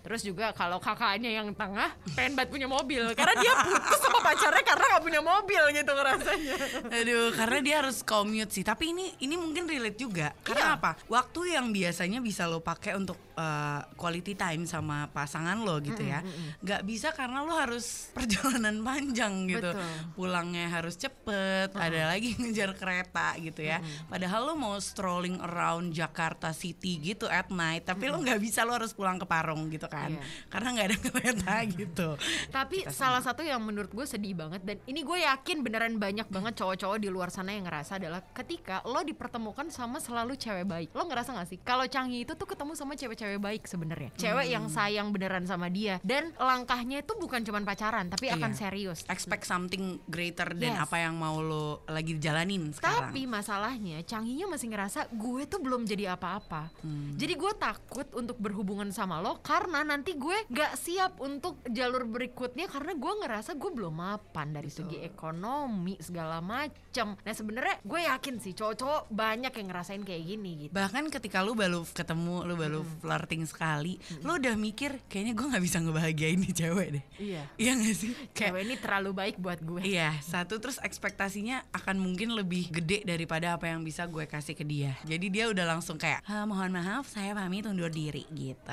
Terus 0.00 0.20
juga 0.24 0.50
kalau 0.50 0.76
kakaknya 0.76 1.30
yang 1.30 1.52
tengah 1.52 1.92
pengen 2.10 2.34
banget 2.34 2.50
punya 2.50 2.66
mobil 2.66 3.04
karena 3.12 3.34
dia 3.36 3.52
putus 3.60 3.98
sama 4.00 4.18
pacarnya 4.20 4.64
karena 4.64 4.84
nggak 4.86 5.04
punya 5.04 5.20
mobil 5.20 5.62
gitu 5.70 5.90
ngerasanya. 5.90 6.56
Aduh, 6.90 7.28
karena 7.32 7.58
dia 7.60 7.74
harus 7.78 8.00
commute 8.00 8.50
sih. 8.50 8.62
Tapi 8.62 8.90
ini 8.90 9.12
ini 9.20 9.34
mungkin 9.34 9.64
relate 9.64 9.96
juga. 9.96 10.32
Karena 10.40 10.74
Iya. 10.74 10.76
apa? 10.76 10.90
Waktu 11.06 11.54
yang 11.54 11.70
biasanya 11.70 12.18
bisa 12.18 12.44
lo 12.44 12.58
pakai 12.58 12.96
untuk 12.96 13.16
uh, 13.34 13.80
quality 13.94 14.34
time 14.34 14.64
sama 14.64 14.99
pasangan 15.08 15.56
lo 15.64 15.80
gitu 15.80 16.04
ya. 16.04 16.20
Nggak 16.60 16.82
bisa 16.84 17.08
karena 17.16 17.40
lo 17.40 17.56
harus 17.56 17.86
perjalanan 18.16 18.84
panjang 18.84 19.48
gitu. 19.48 19.70
Betul. 19.72 20.12
Pulangnya 20.12 20.68
harus 20.68 21.00
cepet. 21.00 21.72
Ada 21.72 22.12
lagi 22.12 22.36
ngejar 22.40 22.76
kereta 22.76 23.38
gitu 23.40 23.64
ya. 23.64 23.80
Padahal 24.10 24.52
lo 24.52 24.54
mau 24.58 24.76
strolling 24.76 25.40
around 25.40 25.96
Jakarta 25.96 26.52
City 26.52 27.00
gitu 27.00 27.30
at 27.30 27.48
night, 27.48 27.86
tapi 27.86 28.10
lo 28.10 28.20
nggak 28.20 28.40
bisa 28.42 28.66
lo 28.66 28.76
harus 28.76 28.92
pulang 28.92 29.16
ke 29.16 29.24
Parung 29.24 29.70
gitu 29.70 29.86
kan. 29.86 30.12
Iya. 30.12 30.22
Karena 30.50 30.68
nggak 30.76 30.86
ada 30.90 30.98
kereta 31.08 31.54
gitu. 31.70 32.08
Tapi 32.50 32.84
salah 32.90 33.22
satu 33.22 33.40
yang 33.46 33.62
menurut 33.62 33.92
gue 33.94 34.04
sedih 34.04 34.34
banget 34.34 34.60
dan 34.66 34.76
ini 34.90 35.06
gue 35.06 35.22
yakin 35.22 35.62
beneran 35.62 35.94
banyak 35.96 36.26
banget 36.28 36.58
cowok-cowok 36.58 36.98
di 36.98 37.08
luar 37.08 37.30
sana 37.30 37.54
yang 37.54 37.64
ngerasa 37.64 38.02
adalah 38.02 38.20
ketika 38.34 38.82
lo 38.88 39.00
dipertemukan 39.06 39.68
sama 39.70 40.02
selalu 40.02 40.34
cewek 40.34 40.66
baik. 40.66 40.88
Lo 40.96 41.06
ngerasa 41.06 41.36
gak 41.36 41.48
sih 41.48 41.58
kalau 41.62 41.86
Changi 41.86 42.24
itu 42.24 42.32
tuh 42.34 42.48
ketemu 42.48 42.72
sama 42.74 42.96
cewek-cewek 42.96 43.38
baik 43.38 43.62
sebenarnya. 43.68 44.10
Cewek 44.16 44.46
yang 44.50 44.66
sayang 44.90 45.14
beneran 45.14 45.46
sama 45.46 45.70
dia 45.70 46.02
dan 46.02 46.34
langkahnya 46.34 47.06
itu 47.06 47.14
bukan 47.14 47.46
cuman 47.46 47.62
pacaran 47.62 48.10
tapi 48.10 48.26
akan 48.26 48.50
Iya. 48.50 48.58
serius. 48.58 49.06
Expect 49.06 49.46
something 49.46 50.02
greater 50.10 50.50
than 50.50 50.74
Yes. 50.74 50.82
apa 50.82 50.98
yang 50.98 51.14
mau 51.14 51.38
lo 51.38 51.86
lagi 51.86 52.18
jalanin 52.18 52.74
sekarang. 52.74 53.14
Tapi 53.14 53.22
masalahnya 53.24 54.02
Changinya 54.02 54.50
masih 54.50 54.72
ngerasa 54.72 55.06
gue 55.12 55.46
tuh 55.46 55.60
belum 55.60 55.86
jadi 55.86 56.18
apa-apa. 56.18 56.72
Hmm. 56.82 57.14
Jadi 57.14 57.38
gue 57.38 57.52
takut 57.54 58.08
untuk 58.16 58.40
berhubungan 58.40 58.90
sama 58.90 59.20
lo 59.20 59.38
karena 59.38 59.84
nanti 59.84 60.16
gue 60.16 60.48
gak 60.48 60.74
siap 60.74 61.20
untuk 61.20 61.60
jalur 61.68 62.02
berikutnya 62.02 62.66
karena 62.66 62.96
gue 62.96 63.12
ngerasa 63.22 63.54
gue 63.54 63.70
belum 63.70 63.94
mapan 63.94 64.50
dari 64.50 64.72
segi 64.72 65.04
ekonomi 65.04 66.00
segala 66.00 66.40
macem. 66.40 67.14
Nah 67.14 67.34
sebenarnya 67.36 67.78
gue 67.84 68.00
yakin 68.02 68.40
sih 68.40 68.56
cowok-cowok 68.56 69.12
banyak 69.12 69.52
yang 69.52 69.66
ngerasain 69.68 70.02
kayak 70.02 70.24
gini 70.24 70.50
gitu. 70.66 70.72
Bahkan 70.72 71.12
ketika 71.12 71.44
lu 71.44 71.52
baru 71.52 71.84
ketemu, 71.84 72.36
lu 72.42 72.54
baru 72.56 72.80
flirting 72.98 73.44
sekali, 73.44 74.00
lu 74.24 74.40
udah 74.40 74.56
mikir 74.56 74.79
kayaknya 74.88 75.36
gue 75.36 75.46
nggak 75.50 75.64
bisa 75.64 75.76
ngebahagiain 75.78 76.40
nih 76.40 76.52
cewek 76.56 76.88
deh. 76.96 77.04
Iya. 77.20 77.42
Iya 77.60 77.72
gak 77.76 77.96
sih? 77.96 78.10
Cewek 78.32 78.62
ini 78.64 78.74
terlalu 78.80 79.10
baik 79.12 79.36
buat 79.36 79.60
gue. 79.60 79.84
Iya, 79.84 80.16
satu 80.22 80.56
terus 80.56 80.80
ekspektasinya 80.80 81.68
akan 81.74 82.00
mungkin 82.00 82.32
lebih 82.32 82.72
gede 82.72 83.04
daripada 83.04 83.58
apa 83.58 83.68
yang 83.68 83.84
bisa 83.84 84.06
gue 84.06 84.24
kasih 84.24 84.56
ke 84.56 84.64
dia. 84.64 84.96
Jadi 85.04 85.26
dia 85.28 85.50
udah 85.50 85.66
langsung 85.66 86.00
kayak, 86.00 86.24
"Ah, 86.24 86.48
mohon 86.48 86.72
maaf, 86.72 87.04
saya 87.04 87.36
pamit 87.36 87.66
undur 87.66 87.90
diri 87.90 88.24
gitu. 88.30 88.70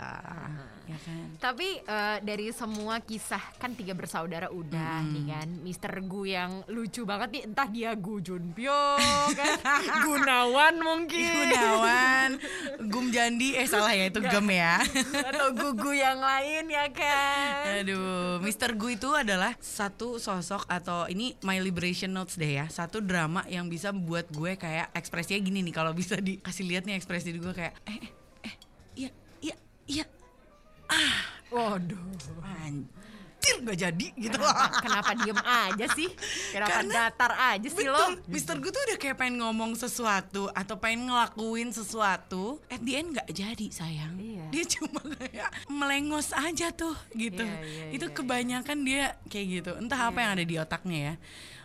Ya 0.88 0.98
kan? 1.04 1.26
Tapi 1.36 1.84
eh, 1.84 2.18
dari 2.24 2.48
semua 2.52 3.04
kisah 3.04 3.44
kan 3.60 3.76
tiga 3.76 3.92
bersaudara 3.92 4.48
udah 4.48 5.04
nih 5.04 5.26
kan, 5.28 5.50
Mister 5.60 5.92
Gu 6.00 6.22
yang 6.24 6.64
lucu 6.70 7.04
banget 7.04 7.30
nih, 7.34 7.44
entah 7.44 7.68
dia 7.68 7.92
Gu 7.92 8.22
Junpyo 8.22 8.96
kan, 9.34 9.52
Gunawan 10.06 10.80
mungkin, 10.80 11.28
Gunawan, 11.34 12.30
Gum 12.88 13.12
Jandi, 13.12 13.58
eh 13.58 13.68
salah 13.68 13.92
ya 13.92 14.08
itu 14.08 14.22
Gem 14.22 14.48
ya. 14.48 14.80
atau 15.28 15.52
Gugu 15.52 15.97
yang 15.98 16.22
lain 16.22 16.70
ya 16.70 16.86
kan. 16.94 17.82
Aduh, 17.82 18.38
Mr. 18.46 18.78
Gu 18.78 18.94
itu 18.94 19.10
adalah 19.12 19.58
satu 19.58 20.22
sosok 20.22 20.70
atau 20.70 21.10
ini 21.10 21.34
My 21.42 21.58
Liberation 21.58 22.14
Notes 22.14 22.38
deh 22.38 22.62
ya, 22.62 22.70
satu 22.70 23.02
drama 23.02 23.42
yang 23.50 23.66
bisa 23.66 23.90
buat 23.90 24.30
gue 24.30 24.54
kayak 24.56 24.94
ekspresinya 24.94 25.42
gini 25.42 25.66
nih 25.66 25.74
kalau 25.74 25.92
bisa 25.98 26.22
dikasih 26.22 26.66
lihat 26.70 26.86
nih 26.86 26.96
ekspresi 26.96 27.34
gue 27.34 27.54
kayak 27.54 27.74
eh 27.90 27.98
eh 27.98 28.12
eh 28.46 28.54
iya 28.96 29.10
iya 29.42 29.56
iya 29.90 30.06
Waduh, 31.48 32.00
anjir 32.44 33.07
gak 33.64 33.78
jadi 33.78 34.08
gitu. 34.16 34.40
kenapa 34.84 35.12
diem 35.16 35.40
aja 35.40 35.86
sih? 35.94 36.10
Kenapa 36.52 36.84
Karena- 36.84 36.94
datar 37.10 37.32
aja 37.56 37.70
sih 37.70 37.88
lo? 37.88 37.98
Betul, 37.98 38.32
Mr. 38.32 38.56
Gu 38.60 38.70
tuh 38.70 38.82
udah 38.88 38.98
kayak 38.98 39.18
pengen 39.18 39.36
ngomong 39.42 39.72
sesuatu 39.74 40.52
atau 40.52 40.76
pengen 40.78 41.08
ngelakuin 41.08 41.70
sesuatu, 41.72 42.60
at 42.68 42.82
the 42.84 42.94
end 43.00 43.16
nggak 43.16 43.30
jadi 43.32 43.68
sayang. 43.72 44.14
Iya. 44.20 44.46
Dia 44.52 44.64
cuma 44.78 45.00
kayak 45.18 45.50
melengos 45.68 46.32
aja 46.32 46.72
tuh 46.72 46.96
gitu. 47.14 47.44
Iya, 47.44 47.60
iya, 47.64 47.86
Itu 47.96 48.08
iya, 48.10 48.16
kebanyakan 48.16 48.78
dia 48.84 49.04
kayak 49.28 49.48
gitu. 49.62 49.72
Entah 49.80 50.10
apa 50.10 50.18
yang 50.20 50.32
ada 50.40 50.46
di 50.46 50.56
otaknya 50.58 51.00
ya. 51.00 51.16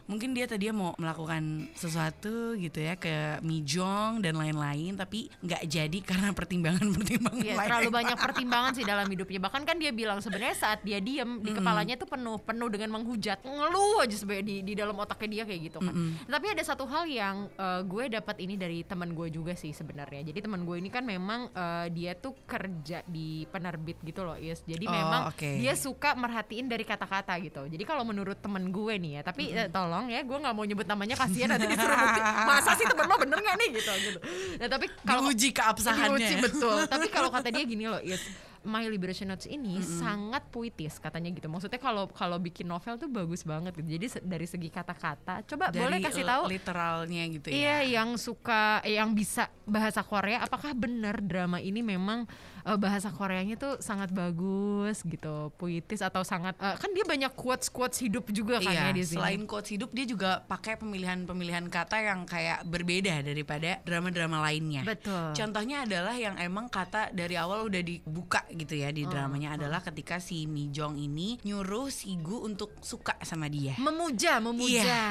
Mungkin 0.05 0.33
dia 0.33 0.45
tadi 0.45 0.67
mau 0.69 0.93
melakukan 0.97 1.43
sesuatu 1.73 2.55
gitu 2.55 2.79
ya 2.79 2.95
ke 2.95 3.13
Mijong 3.41 4.19
dan 4.19 4.35
lain-lain, 4.35 4.95
tapi 4.95 5.31
nggak 5.39 5.63
jadi 5.65 5.99
karena 6.01 6.31
pertimbangan-pertimbangan 6.33 7.41
Iya, 7.43 7.55
lain. 7.55 7.69
terlalu 7.69 7.91
banyak 7.93 8.19
pertimbangan 8.27 8.73
sih 8.73 8.83
dalam 8.83 9.07
hidupnya. 9.07 9.39
Bahkan 9.41 9.63
kan 9.63 9.77
dia 9.77 9.91
bilang 9.91 10.19
sebenarnya 10.19 10.55
saat 10.55 10.81
dia 10.81 10.99
diem 10.99 11.39
di 11.39 11.51
kepalanya 11.51 11.95
tuh 11.95 12.07
penuh 12.07 12.39
penuh 12.39 12.69
dengan 12.69 12.91
menghujat, 12.93 13.43
ngeluh 13.43 14.01
aja 14.01 14.15
sebenarnya 14.15 14.45
di 14.45 14.57
di 14.63 14.75
dalam 14.75 14.95
otaknya 14.95 15.29
dia 15.33 15.45
kayak 15.45 15.61
gitu 15.65 15.79
kan. 15.79 15.95
Tapi 16.25 16.47
ada 16.49 16.63
satu 16.63 16.85
hal 16.85 17.05
yang 17.05 17.37
eh, 17.49 17.81
gue 17.83 18.05
dapat 18.11 18.37
ini 18.39 18.55
dari 18.55 18.83
teman 18.83 19.13
gue 19.13 19.29
juga 19.29 19.53
sih 19.53 19.71
sebenarnya. 19.71 20.23
Jadi 20.25 20.39
teman 20.41 20.63
gue 20.63 20.77
ini 20.77 20.89
kan 20.89 21.03
memang 21.03 21.49
eh, 21.49 21.87
dia 21.91 22.15
tuh 22.15 22.35
kerja 22.43 23.03
di 23.05 23.45
penerbit 23.47 23.99
gitu 24.03 24.23
loh, 24.23 24.35
Yes. 24.35 24.63
Jadi 24.63 24.85
Oh, 24.85 24.91
memang 24.91 25.23
oke. 25.29 25.51
dia 25.57 25.73
suka 25.73 26.13
merhatiin 26.13 26.67
dari 26.67 26.83
kata-kata 26.83 27.39
gitu. 27.39 27.65
Jadi 27.65 27.83
kalau 27.83 28.03
menurut 28.03 28.37
temen 28.37 28.69
gue 28.69 28.95
nih 28.95 29.13
ya, 29.15 29.23
tapi 29.23 29.49
eh, 29.49 29.69
tolong 29.93 30.09
ya, 30.09 30.21
gue 30.25 30.39
nggak 30.41 30.55
mau 30.57 30.65
nyebut 30.65 30.87
namanya 30.89 31.15
kasihan 31.21 31.53
nanti 31.53 31.69
disuruh 31.69 31.97
bukti. 32.01 32.21
Masa 32.49 32.71
sih 32.81 32.87
temen 32.89 33.05
lo 33.05 33.17
bener 33.21 33.39
nggak 33.45 33.57
nih 33.61 33.69
gitu 33.77 33.91
gitu. 34.01 34.19
Nah 34.57 34.69
tapi 34.73 34.87
kalau 35.05 35.21
Diuji 35.29 35.49
keabsahannya. 35.53 36.17
Diuji, 36.17 36.35
ya. 36.35 36.41
betul. 36.41 36.77
Tapi 36.93 37.07
kalau 37.13 37.29
kata 37.29 37.49
dia 37.53 37.65
gini 37.69 37.85
loh, 37.85 38.01
Is, 38.01 38.25
My 38.65 38.85
Liberation 38.85 39.27
Notes 39.27 39.45
ini 39.45 39.79
sangat 39.81 40.47
puitis 40.49 40.97
katanya 40.97 41.29
gitu. 41.29 41.47
Maksudnya 41.47 41.77
kalau 41.77 42.07
kalau 42.07 42.37
bikin 42.37 42.65
novel 42.65 42.95
tuh 42.95 43.07
bagus 43.07 43.43
banget 43.43 43.75
gitu. 43.75 43.89
Jadi 43.91 44.07
se- 44.09 44.23
dari 44.23 44.45
segi 44.45 44.69
kata-kata, 44.69 45.43
coba 45.45 45.69
Dari 45.69 45.79
boleh 45.79 45.99
kasih 45.99 46.23
tahu 46.23 46.43
literalnya 46.47 47.23
gitu 47.29 47.47
ya. 47.49 47.55
Iya, 47.55 47.77
yang 47.99 48.15
suka, 48.15 48.79
eh, 48.81 48.97
yang 48.97 49.13
bisa 49.13 49.47
bahasa 49.63 50.01
Korea, 50.01 50.41
apakah 50.41 50.73
benar 50.73 51.19
drama 51.19 51.59
ini 51.59 51.81
memang 51.81 52.25
eh, 52.63 52.77
bahasa 52.77 53.11
Koreanya 53.11 53.55
tuh 53.55 53.79
sangat 53.79 54.11
bagus 54.11 55.03
gitu, 55.03 55.51
puitis 55.53 55.99
atau 55.99 56.23
sangat 56.23 56.55
eh, 56.57 56.77
kan 56.77 56.91
dia 56.91 57.03
banyak 57.03 57.33
quotes 57.33 57.67
quotes 57.67 57.99
hidup 57.99 58.31
juga 58.31 58.59
kan 58.59 58.71
Iya, 58.71 58.83
ya 58.85 58.93
di 58.93 59.03
sini. 59.03 59.19
selain 59.19 59.43
quotes 59.45 59.71
hidup 59.71 59.91
dia 59.91 60.05
juga 60.05 60.43
pakai 60.43 60.77
pemilihan-pemilihan 60.77 61.67
kata 61.67 61.97
yang 61.99 62.23
kayak 62.23 62.63
berbeda 62.65 63.21
daripada 63.21 63.83
drama-drama 63.83 64.39
lainnya. 64.41 64.83
Betul. 64.83 65.35
Contohnya 65.35 65.83
adalah 65.83 66.15
yang 66.15 66.39
emang 66.39 66.69
kata 66.69 67.11
dari 67.11 67.35
awal 67.35 67.67
udah 67.67 67.83
dibuka 67.83 68.47
gitu 68.53 68.75
ya 68.75 68.89
di 68.89 69.05
dramanya 69.05 69.57
adalah 69.57 69.81
ketika 69.81 70.19
si 70.19 70.45
Mi 70.45 70.69
Jong 70.69 70.97
ini 70.97 71.41
nyuruh 71.43 71.89
si 71.89 72.15
Gu 72.17 72.45
untuk 72.45 72.77
suka 72.81 73.17
sama 73.23 73.49
dia. 73.49 73.75
memuja, 73.77 74.39
memuja. 74.39 74.85
Iya. 74.85 75.05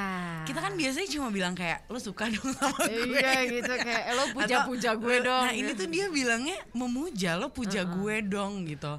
Kita 0.46 0.60
kan 0.60 0.74
biasanya 0.74 1.08
cuma 1.10 1.28
bilang 1.30 1.54
kayak 1.54 1.86
lo 1.88 1.98
suka 1.98 2.28
dong 2.28 2.50
sama 2.54 2.78
gue. 2.88 3.18
Iya 3.18 3.34
gitu 3.50 3.74
kayak 3.74 4.04
"Eh, 4.08 4.14
lo 4.14 4.24
puja-puja 4.32 4.92
gue 4.96 5.16
dong. 5.20 5.44
Nah 5.44 5.54
ini 5.54 5.72
gitu. 5.74 5.84
tuh 5.84 5.88
dia 5.90 6.06
bilangnya 6.08 6.58
memuja 6.72 7.36
lo 7.36 7.50
puja 7.50 7.82
gue 7.84 8.16
dong 8.24 8.66
gitu. 8.66 8.94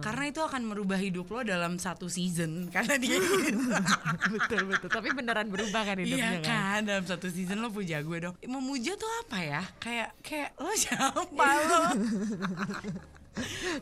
Karena 0.00 0.24
itu 0.26 0.40
akan 0.40 0.62
merubah 0.62 0.98
hidup 0.98 1.26
lo 1.28 1.40
dalam 1.42 1.78
satu 1.78 2.06
season 2.06 2.66
karena 2.74 2.96
dia 2.96 3.16
betul 4.34 4.60
betul. 4.66 4.88
Tapi 4.90 5.08
beneran 5.12 5.46
berubah 5.46 5.82
kan 5.82 5.96
hidupnya 5.96 6.38
Iya 6.38 6.42
kan 6.42 6.80
dalam 6.82 7.04
satu 7.04 7.30
season 7.30 7.58
lo 7.58 7.70
puja 7.70 8.00
gue 8.00 8.18
dong. 8.20 8.34
Memuja 8.42 8.94
tuh 8.94 9.10
apa 9.22 9.38
ya? 9.38 9.62
Kayak 9.78 10.10
kayak 10.20 10.50
lo 10.58 10.72
siapa 10.72 11.48
lo? 11.66 11.80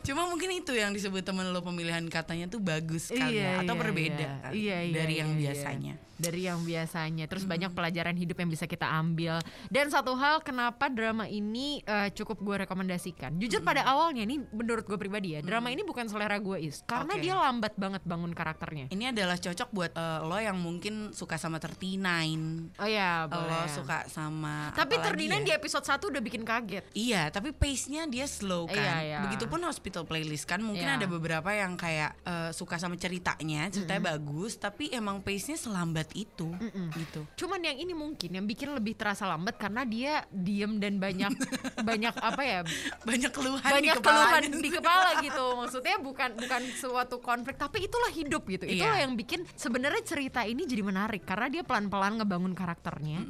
Cuma 0.05 0.27
mungkin 0.27 0.51
itu 0.51 0.75
yang 0.75 0.91
disebut 0.91 1.23
temen 1.23 1.47
lo 1.55 1.63
pemilihan 1.63 2.03
katanya 2.11 2.51
tuh 2.51 2.59
bagus 2.59 3.07
kali 3.09 3.39
ya 3.39 3.63
atau 3.63 3.75
berbeda 3.79 4.27
iya. 4.27 4.41
kali 4.43 4.53
Iya, 4.55 4.77
iya, 4.83 4.93
dari 4.93 5.13
iya, 5.15 5.21
yang 5.23 5.31
iya. 5.35 5.39
biasanya. 5.47 5.93
Dari 6.15 6.45
yang 6.45 6.61
biasanya. 6.61 7.25
Terus 7.25 7.43
banyak 7.43 7.71
pelajaran 7.71 8.13
hidup 8.13 8.37
yang 8.37 8.47
bisa 8.47 8.65
kita 8.65 8.87
ambil. 8.87 9.39
Dan 9.67 9.87
satu 9.87 10.15
hal 10.15 10.39
kenapa 10.39 10.87
drama 10.87 11.25
ini 11.25 11.79
eh, 11.81 12.09
cukup 12.11 12.39
gue 12.39 12.55
rekomendasikan. 12.63 13.35
Jujur 13.35 13.61
pada 13.61 13.83
awalnya 13.83 14.23
ini 14.23 14.39
menurut 14.49 14.83
gue 14.83 14.95
pribadi 14.95 15.35
ya, 15.35 15.41
drama 15.41 15.69
ini 15.69 15.81
bukan 15.81 16.05
selera 16.05 16.37
gue 16.37 16.57
is. 16.61 16.81
Karena 16.83 17.13
Oke. 17.13 17.21
dia 17.21 17.35
lambat 17.35 17.73
banget 17.75 18.01
bangun 18.03 18.31
karakternya. 18.31 18.87
Ini 18.89 19.11
adalah 19.11 19.35
cocok 19.35 19.69
buat 19.69 19.91
eh, 19.91 20.19
lo 20.21 20.37
yang 20.37 20.55
mungkin 20.55 21.11
suka 21.11 21.35
sama 21.35 21.57
39 21.57 22.79
Oh 22.79 22.87
ya, 22.87 23.25
Lo 23.25 23.35
boleh. 23.41 23.67
suka 23.67 24.07
sama 24.07 24.71
Tapi 24.71 24.95
apa 24.95 25.01
lagi 25.01 25.07
Terdinan 25.11 25.41
ya? 25.41 25.45
di 25.45 25.51
episode 25.53 25.85
1 25.85 26.11
udah 26.11 26.21
bikin 26.21 26.43
kaget. 26.43 26.83
Iya, 26.91 27.29
tapi 27.29 27.51
pace-nya 27.51 28.05
dia 28.05 28.25
slow 28.25 28.65
kan. 28.65 28.77
Iya, 28.77 28.95
iya. 29.01 29.19
Begitupun 29.23 29.59
hospital 29.63 30.03
playlist 30.03 30.45
kan 30.45 30.59
mungkin 30.59 30.85
Iya. 30.85 30.97
ada 30.97 31.07
beberapa 31.07 31.49
yang 31.49 31.75
kayak 31.75 32.11
eh, 32.21 32.49
suka 32.51 32.77
sama 32.77 32.95
ceritanya, 32.95 33.67
ceritanya 33.69 34.15
bagus, 34.15 34.55
tapi 34.55 34.89
emang 34.89 35.19
pace-nya 35.19 35.55
selambat 35.55 36.04
itu 36.13 36.53
gitu. 36.93 37.21
Cuman 37.39 37.57
yang 37.59 37.77
ini 37.77 37.95
mungkin 37.95 38.29
yang 38.29 38.45
bikin 38.45 38.69
lebih 38.71 38.93
terasa 38.93 39.25
lambat 39.25 39.57
karena 39.57 39.81
dia 39.81 40.21
diem 40.29 40.77
dan 40.77 40.99
banyak 40.99 41.33
banyak 41.89 42.13
apa 42.13 42.41
ya? 42.43 42.59
Banyak 43.01 43.31
keluhan 43.31 43.63
banyak 43.65 43.95
di 43.95 44.03
keluhan 44.03 44.43
di 44.61 44.69
kepala 44.69 45.09
gitu. 45.23 45.45
Maksudnya 45.57 45.95
bukan 45.97 46.29
bukan 46.37 46.61
suatu 46.75 47.17
konflik 47.17 47.55
tapi 47.55 47.87
itulah 47.87 48.11
hidup 48.11 48.45
gitu. 48.45 48.67
Itulah 48.67 48.99
Iya. 48.99 49.03
yang 49.07 49.15
bikin 49.15 49.47
sebenarnya 49.55 50.03
cerita 50.05 50.43
ini 50.43 50.67
jadi 50.67 50.83
menarik 50.83 51.23
karena 51.23 51.47
dia 51.49 51.63
pelan 51.63 51.87
pelan 51.87 52.19
ngebangun 52.19 52.53
karakternya. 52.53 53.23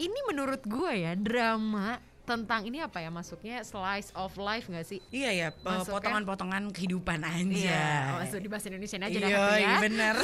Ini 0.00 0.18
menurut 0.26 0.64
gue 0.64 0.92
ya 0.96 1.12
drama 1.12 2.00
tentang 2.30 2.62
ini 2.62 2.78
apa 2.78 2.96
ya 2.96 3.10
masuknya 3.10 3.58
slice 3.60 4.14
of 4.14 4.30
life 4.36 4.66
gak 4.66 4.84
sih 4.84 5.02
Iya 5.10 5.30
ya, 5.32 5.48
eh, 5.48 5.52
Masuknya- 5.58 5.90
potongan-potongan 5.92 6.70
kehidupan 6.70 7.18
aja. 7.20 7.42
Iya, 7.42 7.90
masuk 8.16 8.38
di 8.38 8.46
bahasa 8.46 8.66
Indonesia 8.68 8.98
aja 9.00 9.10
Iya, 9.10 9.26
iya 9.56 9.74
bener. 9.80 10.14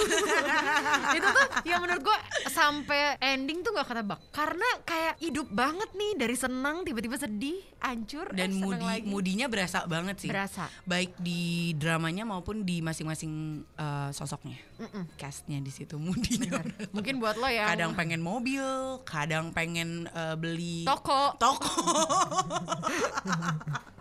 itu 1.16 1.28
tuh 1.28 1.46
yang 1.64 1.80
menurut 1.80 2.02
gue 2.02 2.18
sampai 2.48 3.00
ending 3.18 3.60
tuh 3.60 3.72
gak 3.72 3.88
ketebak 3.88 4.22
karena 4.30 4.68
kayak 4.82 5.14
hidup 5.18 5.48
banget 5.48 5.90
nih 5.92 6.12
dari 6.16 6.36
senang 6.36 6.82
tiba-tiba 6.82 7.16
sedih 7.16 7.58
hancur 7.78 8.30
Dan 8.30 8.50
eh, 8.50 8.56
moody, 8.56 8.86
lagi. 8.86 9.06
moodinya 9.06 9.46
berasa 9.46 9.82
banget 9.84 10.16
sih. 10.18 10.28
Berasa. 10.28 10.70
Baik 10.84 11.14
di 11.16 11.42
dramanya 11.74 12.22
maupun 12.22 12.62
di 12.62 12.78
masing-masing 12.78 13.32
eh, 13.72 14.10
sosoknya. 14.12 14.58
Castnya 15.16 15.58
di 15.64 15.72
situ 15.72 15.96
moodinya. 16.02 16.60
mungkin 16.92 17.16
buat 17.18 17.40
lo 17.40 17.48
yang 17.48 17.72
kadang 17.72 17.92
pengen 17.96 18.20
mobil, 18.20 19.00
kadang 19.08 19.50
pengen 19.56 20.04
eh, 20.12 20.36
beli 20.36 20.84
toko 20.84 21.32
toko. 21.40 21.66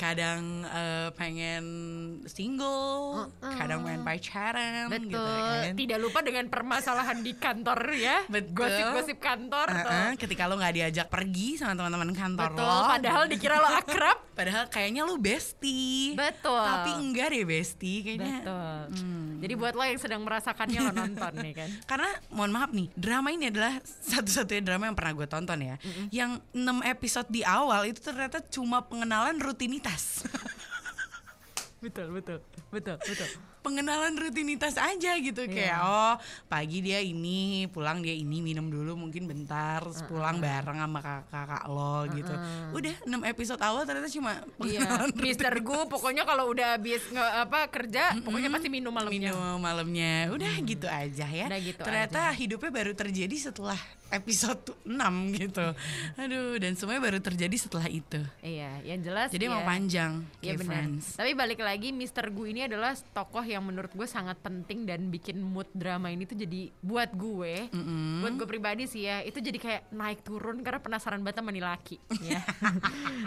kadang 0.00 0.64
eh, 0.64 1.08
pengen 1.12 1.64
single, 2.24 3.28
kadang 3.40 3.84
pengen 3.84 4.02
pacaran 4.04 4.88
Betul. 4.88 5.12
gitu 5.12 5.20
kan. 5.20 5.74
Tidak 5.76 5.98
lupa 6.00 6.20
dengan 6.24 6.48
permasalahan 6.48 7.20
di 7.20 7.32
kantor 7.36 7.80
ya. 7.92 8.24
Betul. 8.28 8.56
Gosip-gosip 8.56 9.18
kantor 9.20 9.68
tuh. 9.68 9.92
Heeh, 9.92 10.10
ketika 10.16 10.48
lo 10.48 10.56
nggak 10.56 10.74
diajak 10.74 11.06
pergi 11.12 11.60
sama 11.60 11.76
teman-teman 11.76 12.12
kantor 12.14 12.50
Betul. 12.56 12.64
lo, 12.64 12.80
Padahal 12.88 13.22
dikira 13.28 13.56
lo 13.60 13.68
akrab. 13.68 14.18
padahal 14.38 14.64
kayaknya 14.70 15.02
lo 15.02 15.18
bestie. 15.18 16.14
Betul. 16.14 16.62
Tapi 16.62 16.90
enggak 16.94 17.34
deh 17.34 17.44
bestie 17.44 18.00
kayaknya. 18.06 18.46
Betul. 18.46 18.80
Hmm. 18.96 19.28
Jadi 19.42 19.52
buat 19.58 19.74
lo 19.74 19.82
yang 19.90 20.00
sedang 20.00 20.20
merasakannya 20.24 20.80
lo 20.84 20.92
nonton 20.92 21.32
nih 21.40 21.54
kan. 21.56 21.68
Karena 21.90 22.10
mohon 22.30 22.52
maaf 22.52 22.70
nih, 22.70 22.88
drama 22.94 23.28
ini 23.32 23.48
adalah 23.48 23.80
satu-satunya 23.84 24.62
drama 24.62 24.88
yang 24.88 24.96
pernah 24.96 25.12
gue 25.16 25.26
tonton 25.28 25.58
ya. 25.60 25.76
Yang 26.12 26.44
6 26.52 26.84
episode 26.84 27.28
di 27.32 27.42
awal 27.42 27.88
itu 27.88 28.00
ternyata 28.04 28.38
cuma 28.48 28.84
pengenalan 28.84 29.40
rutinitas. 29.40 30.24
betul, 31.84 32.12
betul. 32.12 32.38
Betul, 32.68 32.96
betul. 33.00 33.28
Pengenalan 33.68 34.16
rutinitas 34.16 34.80
aja 34.80 35.12
gitu. 35.20 35.44
Kayak 35.44 35.84
oh 35.84 36.16
pagi 36.48 36.80
dia 36.80 37.04
ini 37.04 37.68
pulang 37.68 38.00
dia 38.00 38.16
ini 38.16 38.40
minum 38.40 38.72
dulu 38.72 38.96
mungkin 38.96 39.28
bentar 39.28 39.84
terus 39.84 40.00
pulang 40.08 40.40
bareng 40.40 40.80
sama 40.80 40.98
kakak-kakak 41.04 41.64
lo 41.68 42.08
gitu. 42.16 42.34
Udah 42.72 42.96
6 43.04 43.12
episode 43.28 43.60
awal 43.60 43.84
ternyata 43.84 44.08
cuma 44.08 44.40
Iya, 44.64 44.80
pengenalan 44.80 45.12
Mister 45.20 45.52
Gu 45.60 45.84
pokoknya 45.92 46.24
kalau 46.24 46.48
udah 46.48 46.80
habis 46.80 47.04
nge 47.12 47.26
apa 47.44 47.68
kerja, 47.68 48.16
pokoknya 48.24 48.48
pasti 48.48 48.68
minum 48.72 48.90
malamnya. 48.90 49.30
minum 49.36 49.60
malamnya. 49.60 50.32
Udah 50.32 50.52
gitu 50.64 50.88
aja 50.88 51.26
ya. 51.28 51.46
Udah 51.46 51.60
gitu 51.60 51.80
ternyata 51.84 52.32
hidupnya 52.32 52.70
baru 52.72 52.92
terjadi 52.96 53.36
setelah 53.36 53.78
episode 54.08 54.72
6 54.88 54.88
gitu. 55.36 55.66
Aduh 56.16 56.56
dan 56.56 56.72
semuanya 56.78 57.02
baru 57.12 57.20
terjadi 57.20 57.56
setelah 57.60 57.86
itu. 57.92 58.24
Iya, 58.40 58.80
yang 58.86 59.04
jelas 59.04 59.28
jadi 59.28 59.46
ya, 59.46 59.50
emang 59.52 59.68
panjang 59.68 60.12
Iya 60.40 60.56
kayak 60.56 60.58
benar. 60.64 60.72
Friends. 60.72 61.04
Tapi 61.18 61.32
balik 61.34 61.60
lagi 61.60 61.88
Mr. 61.92 62.30
Gu 62.32 62.42
ini 62.48 62.64
adalah 62.64 62.94
tokoh 63.12 63.44
yang 63.44 63.57
menurut 63.60 63.90
gue 63.90 64.04
sangat 64.04 64.38
penting 64.38 64.84
dan 64.84 65.08
bikin 65.08 65.38
mood 65.38 65.66
drama 65.72 66.08
ini 66.08 66.24
tuh 66.24 66.34
jadi 66.34 66.70
buat 66.80 67.10
gue, 67.12 67.70
buat 68.20 68.32
gue 68.34 68.48
pribadi 68.48 68.84
sih 68.84 69.04
ya, 69.04 69.22
itu 69.22 69.38
jadi 69.38 69.58
kayak 69.58 69.82
naik 69.90 70.20
turun 70.22 70.60
karena 70.60 70.78
penasaran 70.78 71.20
banget 71.20 71.40
sama 71.40 71.50
nih 71.50 71.64
laki. 71.64 71.96
ya. 72.30 72.40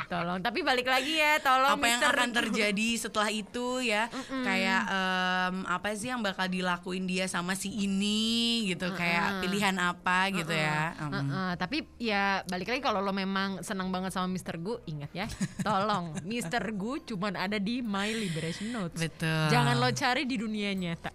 tolong. 0.07 0.39
Tapi 0.39 0.59
balik 0.61 0.87
lagi 0.87 1.17
ya, 1.17 1.39
tolong 1.39 1.77
apa 1.77 1.85
yang 1.87 2.01
akan 2.01 2.29
terjadi 2.31 2.89
setelah 2.97 3.29
itu 3.29 3.81
ya 3.81 4.07
kayak 4.29 4.81
em, 4.87 5.55
apa 5.65 5.87
sih 5.95 6.09
yang 6.09 6.21
bakal 6.21 6.45
dilakuin 6.45 7.05
dia 7.05 7.25
sama 7.25 7.53
si 7.53 7.71
ini 7.71 8.65
gitu 8.67 8.91
kayak 8.93 9.39
pilihan 9.41 9.75
apa 9.77 10.29
gitu 10.31 10.51
ya 10.51 10.93
Em. 10.97 11.11
Heeh, 11.13 11.51
tapi 11.57 11.77
ya 11.97 12.41
balik 12.47 12.73
lagi 12.73 12.81
kalau 12.81 12.99
lo 13.01 13.13
memang 13.13 13.61
senang 13.61 13.89
banget 13.89 14.13
sama 14.13 14.29
Mr. 14.29 14.57
Gu, 14.59 14.81
ingat 14.87 15.11
ya, 15.13 15.25
tolong 15.61 16.13
Mr. 16.29 16.73
Gu 16.73 17.03
cuman 17.05 17.37
ada 17.37 17.57
di 17.57 17.81
My 17.81 18.09
Liberation 18.11 18.73
Notes. 18.73 18.97
betul 18.99 19.49
Jangan 19.49 19.75
lo 19.77 19.89
cari 19.91 20.20
di 20.23 20.35
dunia 20.35 20.71
nyata. 20.71 21.09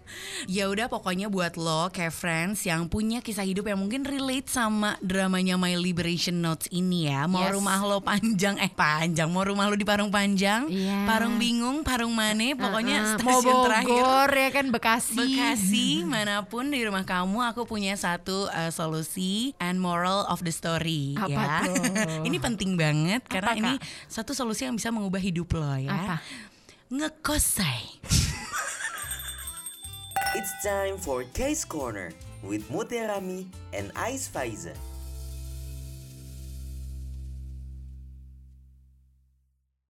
ya 0.45 0.65
udah 0.65 0.87
pokoknya 0.87 1.27
buat 1.27 1.55
lo 1.55 1.87
kayak 1.87 2.09
friends 2.09 2.63
yang 2.63 2.85
punya 2.85 3.19
kisah 3.19 3.41
hidup 3.41 3.65
yang 3.65 3.77
mungkin 3.77 4.01
relate 4.01 4.47
sama 4.47 4.95
dramanya 4.99 5.55
My 5.55 5.73
Liberation 5.73 6.37
Notes 6.37 6.67
ini 6.69 7.05
ya 7.05 7.25
mau 7.25 7.41
Yes. 7.41 7.53
rumah 7.53 7.79
lo 7.79 7.99
panjang 7.99 8.55
eh 8.57 8.69
panjang 8.69 9.27
mau 9.27 9.41
rumah 9.41 9.65
lo 9.65 9.73
di 9.73 9.83
Parung 9.83 10.07
Panjang 10.07 10.67
Iya. 10.67 11.03
Parung 11.03 11.35
Bingung 11.35 11.81
Parung 11.81 12.11
Mane 12.11 12.53
pokoknya 12.53 12.97
Heeh, 12.97 13.13
mau 13.17 13.39
stasiun 13.39 13.57
terakhir 13.63 14.01
Bogor 14.01 14.31
ya 14.31 14.49
kan 14.51 14.65
Bekasi. 14.67 15.17
Bekasi 15.17 15.87
mana 16.07 16.43
pun 16.43 16.67
di 16.67 16.81
rumah 16.81 17.03
kamu 17.03 17.39
aku 17.45 17.63
punya 17.63 17.93
satu 17.93 18.47
uh, 18.47 18.69
solusi 18.69 19.51
and 19.57 19.77
moral 19.77 20.23
of 20.25 20.41
the 20.41 20.51
story 20.51 21.13
Apa 21.13 21.29
ya. 21.29 21.55
tuh? 21.63 21.75
ini 22.27 22.37
penting 22.37 22.73
banget 22.73 23.23
karena 23.23 23.51
Apa, 23.51 23.59
ini 23.59 23.73
Kak? 23.75 23.85
satu 24.07 24.31
solusi 24.31 24.63
yang 24.63 24.73
bisa 24.73 24.87
mengubah 24.87 25.19
hidup 25.19 25.47
lo 25.53 25.73
ya. 25.73 25.89
Apa? 25.89 26.15
Ngekos 26.87 27.43
say. 27.59 27.79
It's 30.35 30.51
time 30.61 30.97
for 30.97 31.23
Case 31.23 31.63
Corner 31.63 32.11
with 32.43 32.67
Muterami 32.69 33.47
and 33.71 33.91
Ice 33.95 34.27
Faiza. 34.27 34.75